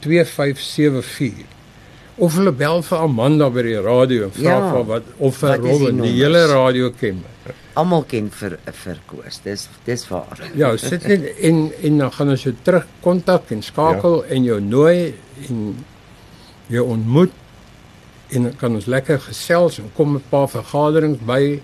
2574. 0.01 1.45
Of 2.19 2.33
hulle 2.39 2.53
bel 2.57 2.81
vir 2.87 2.99
Amanda 3.05 3.49
by 3.53 3.63
die 3.67 3.81
radio 3.85 4.25
en 4.29 4.33
vra 4.33 4.43
Ja. 4.55 4.71
vir 4.73 4.85
wat 4.89 5.03
of 5.19 5.37
vir 5.37 5.57
die 5.59 5.71
Robin, 5.71 5.87
die 5.87 5.93
nommers? 5.93 6.21
hele 6.23 6.47
radio 6.53 6.91
ken. 7.01 7.25
Almal 7.77 8.05
ken 8.09 8.31
vir 8.31 8.59
vir 8.73 8.97
Koos. 9.07 9.41
Dis 9.45 9.69
dis 9.85 10.07
waar. 10.09 10.39
Ja, 10.57 10.77
sit 10.77 11.07
net 11.07 11.27
en 11.43 11.73
en 11.83 11.99
dan 11.99 12.11
gaan 12.13 12.31
ons 12.31 12.43
jou 12.43 12.55
terug 12.63 12.87
kontak 13.03 13.51
en 13.51 13.63
skakel 13.63 14.23
ja. 14.25 14.31
en 14.35 14.45
jou 14.45 14.61
nooi 14.61 15.15
en 15.49 15.77
jou 16.69 16.85
ontmoet 16.89 17.31
en 18.29 18.43
dan 18.43 18.57
kan 18.57 18.75
ons 18.75 18.87
lekker 18.87 19.21
gesels 19.21 19.79
en 19.79 19.91
kom 19.95 20.17
'n 20.17 20.23
paar 20.29 20.49
vergaderings 20.49 21.19
by 21.19 21.61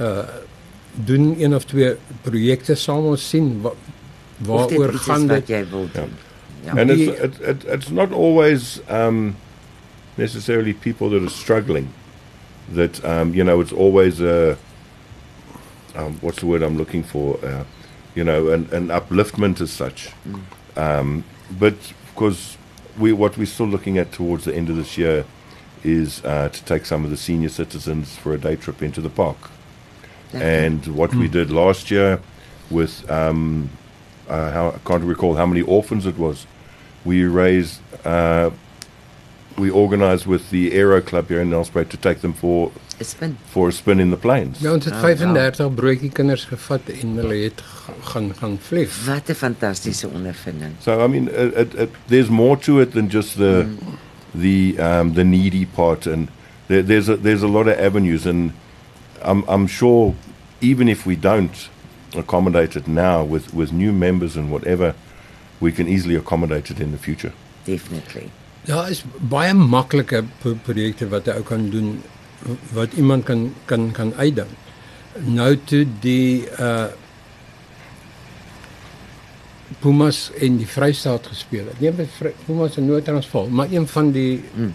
uh 0.00 0.26
doen 0.94 1.34
een 1.38 1.54
of 1.54 1.64
twee 1.64 1.96
projekte 2.22 2.74
saam 2.74 3.04
ons 3.04 3.28
sien 3.28 3.60
wa, 3.60 3.72
waaroor 4.38 4.92
gaan 4.92 5.26
wat 5.26 5.46
dit 5.46 5.56
jy 5.56 5.64
wil 5.70 5.88
doen. 5.92 6.12
Ja. 6.64 6.76
And 6.80 6.90
it's, 6.90 7.20
it, 7.20 7.40
it, 7.40 7.64
it's 7.64 7.90
not 7.90 8.12
always 8.12 8.80
um, 8.88 9.36
necessarily 10.14 10.72
people 10.72 11.10
that 11.10 11.22
are 11.22 11.30
struggling. 11.30 11.88
That 12.74 13.04
um, 13.04 13.34
you 13.34 13.44
know, 13.44 13.60
it's 13.60 13.72
always 13.72 14.20
a 14.20 14.56
um, 15.96 16.18
what's 16.20 16.38
the 16.38 16.46
word 16.46 16.62
I'm 16.62 16.76
looking 16.76 17.02
for? 17.02 17.38
Uh, 17.44 17.64
you 18.14 18.24
know, 18.24 18.48
an, 18.48 18.68
an 18.72 18.88
upliftment 18.88 19.60
as 19.60 19.70
such. 19.70 20.10
Um, 20.76 21.24
but 21.58 21.74
of 21.74 22.14
course, 22.14 22.56
we 22.98 23.12
what 23.12 23.36
we're 23.36 23.46
still 23.46 23.66
looking 23.66 23.98
at 23.98 24.12
towards 24.12 24.44
the 24.44 24.54
end 24.54 24.70
of 24.70 24.76
this 24.76 24.96
year 24.96 25.24
is 25.84 26.22
uh, 26.24 26.48
to 26.48 26.64
take 26.64 26.86
some 26.86 27.04
of 27.04 27.10
the 27.10 27.16
senior 27.16 27.48
citizens 27.50 28.16
for 28.16 28.32
a 28.34 28.38
day 28.38 28.56
trip 28.56 28.82
into 28.82 29.00
the 29.00 29.10
park. 29.10 29.36
And 30.32 30.84
what 30.96 31.14
we 31.14 31.28
did 31.28 31.50
last 31.50 31.90
year 31.90 32.18
with 32.70 33.08
um, 33.10 33.68
uh, 34.28 34.50
how, 34.50 34.68
I 34.70 34.78
can't 34.88 35.04
recall 35.04 35.36
how 35.36 35.46
many 35.46 35.62
orphans 35.62 36.06
it 36.06 36.18
was. 36.18 36.46
We 37.04 37.24
raised, 37.24 37.78
uh, 38.04 38.50
we 39.56 39.70
organised 39.70 40.26
with 40.26 40.50
the 40.50 40.72
Aero 40.72 41.00
Club 41.00 41.28
here 41.28 41.40
in 41.40 41.50
Nelspruit 41.50 41.88
to 41.90 41.96
take 41.96 42.20
them 42.20 42.32
for 42.32 42.72
Is 42.98 43.08
spin. 43.08 43.36
for 43.46 43.68
a 43.68 43.72
spin 43.72 44.00
in 44.00 44.10
the 44.10 44.16
plains. 44.16 44.58
Ja, 44.60 44.72
ons 44.72 44.84
het 44.84 44.94
Ah, 44.94 45.00
35 45.00 45.74
broodjie 45.74 46.10
kinders 46.10 46.44
gevat 46.44 46.80
en 46.88 47.14
hulle 47.16 47.34
het 47.44 47.60
g- 47.60 47.90
gaan 48.10 48.32
gaan 48.34 48.58
vlieg. 48.60 49.04
Wat 49.06 49.28
'n 49.28 49.34
fantastiese 49.34 50.08
ondervinding. 50.08 50.72
So 50.80 51.04
I 51.04 51.06
mean, 51.08 51.28
it, 51.28 51.54
it, 51.56 51.74
it, 51.74 51.90
there's 52.08 52.28
more 52.30 52.56
to 52.58 52.80
it 52.80 52.92
than 52.92 53.08
just 53.08 53.36
the 53.36 53.66
the 54.34 54.78
um, 54.78 55.14
the 55.14 55.24
needy 55.24 55.64
part, 55.64 56.06
and 56.06 56.28
there, 56.68 56.82
there's 56.82 57.08
a, 57.08 57.16
there's 57.16 57.42
a 57.42 57.48
lot 57.48 57.68
of 57.68 57.78
avenues, 57.78 58.26
and 58.26 58.52
I'm 59.22 59.44
I'm 59.48 59.66
sure 59.66 60.14
even 60.60 60.88
if 60.88 61.06
we 61.06 61.16
don't 61.16 61.68
accommodate 62.16 62.76
it 62.76 62.86
now 62.88 63.22
with 63.24 63.52
with 63.54 63.72
new 63.72 63.92
members 63.92 64.36
and 64.36 64.50
whatever, 64.50 64.94
we 65.60 65.72
can 65.72 65.88
easily 65.88 66.16
accommodate 66.16 66.70
it 66.70 66.80
in 66.80 66.90
the 66.90 66.98
future. 66.98 67.32
Definitely. 67.64 68.30
Daar 68.64 68.90
is 68.90 69.04
baie 69.20 69.52
maklike 69.54 70.24
pro- 70.40 70.58
projekte 70.62 71.08
wat 71.08 71.26
'n 71.26 71.36
ou 71.36 71.42
kan 71.42 71.70
doen 71.70 72.02
wat 72.72 72.92
iemand 72.92 73.24
kan 73.24 73.54
kan 73.64 73.90
kan 73.92 74.14
uitdink. 74.14 74.50
Nou 75.24 75.56
toe 75.64 75.86
die 76.00 76.48
uh 76.58 76.86
Pumas 79.84 80.30
in 80.40 80.56
die 80.56 80.66
Vrystaat 80.68 81.26
gespeel 81.28 81.66
het. 81.68 81.80
Nie 81.82 81.92
met 81.92 82.08
Pumas 82.46 82.78
in 82.80 82.86
Noord-Transvaal, 82.88 83.50
maar 83.52 83.68
een 83.72 83.86
van 83.86 84.10
die 84.14 84.40
Mm. 84.56 84.72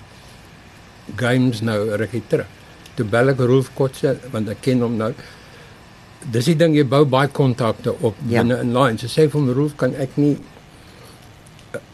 games 1.15 1.61
nou 1.65 1.95
rukkie 1.97 2.21
terug. 2.27 2.45
Toe 2.95 3.05
bel 3.05 3.29
ek 3.33 3.39
Rolf 3.39 3.71
Kotse 3.73 4.17
want 4.31 4.49
ek 4.49 4.61
ken 4.61 4.81
hom 4.85 4.97
nou. 4.97 5.13
Dis 6.31 6.45
die 6.45 6.55
ding 6.55 6.75
jy 6.75 6.83
bou 6.85 7.05
baie 7.05 7.27
kontakte 7.27 7.95
op 8.01 8.15
Ja. 8.27 8.43
binne 8.43 8.59
in 8.61 8.73
Lions. 8.73 9.01
Sy 9.01 9.07
sê 9.07 9.29
vir 9.29 9.39
hom 9.39 9.49
Rolf 9.49 9.75
kan 9.77 9.95
ek 9.95 10.17
nie 10.17 10.37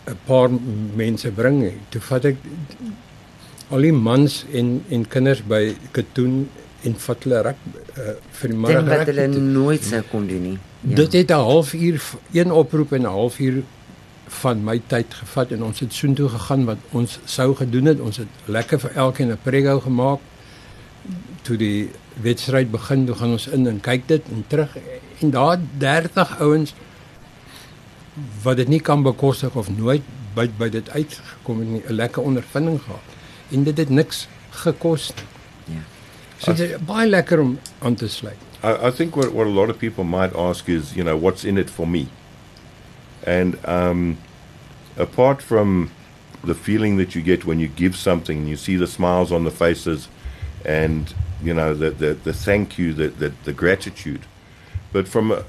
'n 0.08 0.18
paar 0.28 0.50
mense 0.96 1.32
bring 1.32 1.60
nie. 1.62 1.74
Toe 1.90 2.02
vat 2.02 2.26
ek 2.26 2.36
al 3.72 3.82
die 3.82 3.92
mans 3.92 4.46
en 4.54 4.84
en 4.90 5.06
kinders 5.08 5.42
by 5.42 5.76
Katoen 5.92 6.50
en 6.86 6.96
vat 7.06 7.24
hulle 7.26 7.42
rek 7.50 7.62
uh, 7.66 8.14
vir 8.40 8.52
die 8.52 8.58
Ding 8.58 8.66
middag 8.66 8.90
wat 8.92 9.12
hulle 9.12 9.28
nooit 9.40 9.88
sou 9.88 10.02
kon 10.12 10.28
doen 10.30 10.44
nie. 10.50 10.58
Ja. 10.82 10.96
Dit 11.02 11.14
het 11.14 11.32
'n 11.32 11.46
halfuur 11.50 12.02
een 12.32 12.52
oproep 12.52 12.92
en 12.94 13.02
'n 13.02 13.16
halfuur 13.20 13.64
van 14.42 14.64
my 14.64 14.82
tyd 14.88 15.14
gevat 15.14 15.52
en 15.52 15.64
ons 15.64 15.80
het 15.80 15.94
soontoe 15.94 16.30
gegaan 16.30 16.66
wat 16.66 16.78
ons 16.92 17.20
sou 17.26 17.56
gedoen 17.56 17.86
het. 17.86 18.00
Ons 18.00 18.18
het 18.18 18.28
lekker 18.46 18.80
vir 18.80 18.92
elkeen 18.96 19.32
'n 19.32 19.40
prego 19.44 19.80
gemaak. 19.80 20.20
Toe 21.42 21.58
die 21.58 21.90
wedstryd 22.22 22.72
begin, 22.72 23.06
toe 23.06 23.16
gaan 23.16 23.32
ons 23.32 23.48
in 23.48 23.68
en 23.68 23.80
kyk 23.80 24.08
dit 24.08 24.22
en 24.32 24.44
terug 24.48 24.78
en 25.20 25.30
daar 25.32 25.60
30 25.78 26.40
ouens 26.40 26.74
wat 28.44 28.58
dit 28.58 28.68
nie 28.68 28.80
kan 28.80 29.04
bekostig 29.04 29.56
of 29.56 29.70
nooit 29.70 30.02
by 30.36 30.50
by 30.58 30.70
dit 30.70 30.90
uitgekom 30.90 31.60
het 31.60 31.68
nie, 31.68 31.84
'n 31.88 31.94
lekker 31.94 32.22
ondervinding 32.24 32.82
gehad. 32.82 33.08
En 33.52 33.64
dit 33.64 33.78
het 33.78 33.90
niks 33.90 34.28
gekos 34.50 35.14
nie. 35.16 35.76
Ja. 35.76 35.95
So 36.40 36.52
is 36.52 36.78
baie 36.82 37.08
lekker 37.10 37.40
om 37.40 37.60
aan 37.82 37.96
te 37.96 38.08
sluit. 38.10 38.40
I, 38.64 38.88
I 38.88 38.92
think 38.92 39.16
what, 39.16 39.32
what 39.34 39.48
a 39.48 39.50
lot 39.50 39.70
of 39.70 39.80
people 39.80 40.04
might 40.04 40.36
ask 40.36 40.70
is, 40.70 40.96
you 40.96 41.04
know, 41.04 41.16
what's 41.18 41.46
in 41.46 41.58
it 41.58 41.70
for 41.70 41.88
me? 41.88 42.08
And 43.26 43.58
um, 43.66 44.18
apart 44.98 45.42
from 45.42 45.92
the 46.44 46.54
feeling 46.54 46.98
that 46.98 47.16
you 47.16 47.22
get 47.22 47.46
when 47.46 47.60
you 47.60 47.68
give 47.68 47.96
something 47.96 48.38
and 48.38 48.50
you 48.50 48.58
see 48.58 48.76
the 48.76 48.88
smiles 48.88 49.32
on 49.32 49.44
the 49.44 49.52
faces 49.52 50.08
and, 50.64 51.14
you 51.42 51.54
know, 51.54 51.74
the, 51.74 51.90
the, 51.90 52.14
the 52.14 52.34
thank 52.34 52.78
you, 52.78 52.94
the, 52.94 53.08
the, 53.08 53.34
the 53.46 53.54
gratitude, 53.54 54.26
but 54.92 55.08
from 55.08 55.32
a, 55.32 55.44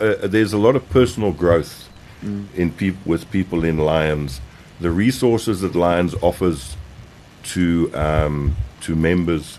uh, 0.00 0.26
there's 0.26 0.52
a 0.52 0.58
lot 0.58 0.76
of 0.76 0.88
personal 0.90 1.32
growth 1.32 1.88
in 2.22 2.70
peop- 2.70 3.04
with 3.04 3.30
people 3.30 3.64
in 3.64 3.78
Lions. 3.78 4.40
The 4.80 4.90
resources 4.90 5.60
that 5.60 5.74
Lions 5.74 6.14
offers 6.22 6.76
to 7.42 7.90
um, 7.94 8.56
to 8.80 8.94
members 8.94 9.58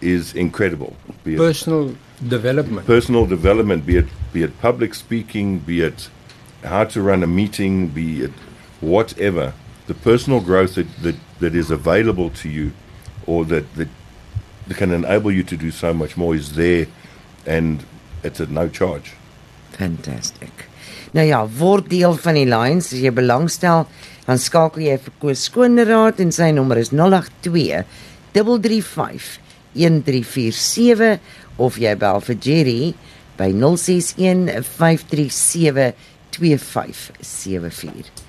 is 0.00 0.34
incredible. 0.34 0.96
Be 1.24 1.34
it 1.34 1.38
Personal 1.38 1.94
development. 2.28 2.86
personal 2.86 3.26
development, 3.26 3.86
be 3.86 3.96
it 3.96 4.06
be 4.32 4.42
it 4.42 4.60
public 4.60 4.94
speaking, 4.94 5.58
be 5.58 5.82
it 5.82 6.08
how 6.64 6.84
to 6.84 7.00
run 7.00 7.22
a 7.22 7.26
meeting, 7.26 7.88
be 7.88 8.22
it 8.22 8.32
whatever. 8.80 9.52
The 9.86 9.94
personal 9.94 10.40
growth 10.40 10.74
that, 10.74 10.86
that, 11.02 11.16
that 11.40 11.54
is 11.54 11.70
available 11.70 12.30
to 12.30 12.48
you, 12.48 12.72
or 13.26 13.44
that, 13.46 13.74
that 13.76 13.88
that 14.66 14.76
can 14.76 14.92
enable 14.92 15.30
you 15.32 15.42
to 15.44 15.56
do 15.56 15.70
so 15.70 15.94
much 15.94 16.16
more, 16.16 16.34
is 16.34 16.54
there, 16.54 16.86
and 17.46 17.84
it's 18.22 18.40
at 18.40 18.50
no 18.50 18.68
charge. 18.68 19.14
Fantastic. 19.72 20.66
Nou 21.12 21.24
ja, 21.24 21.46
word 21.46 21.88
deel 21.88 22.14
van 22.20 22.34
die 22.36 22.44
Lions 22.44 22.92
as 22.92 23.00
jy 23.00 23.10
belangstel, 23.14 23.86
dan 24.26 24.38
skakel 24.38 24.82
jy 24.84 24.98
vir 25.00 25.14
Koos 25.22 25.46
Skoonraad 25.48 26.20
en 26.20 26.32
sy 26.34 26.50
nommer 26.52 26.76
is 26.76 26.90
082 26.92 27.84
335 28.34 29.38
1347 29.74 31.18
of 31.58 31.78
jy 31.80 31.94
bel 31.98 32.20
vir 32.28 32.38
Jerry 32.44 32.94
by 33.38 33.50
061 33.52 34.62
537 34.62 35.92
2574. 36.38 38.27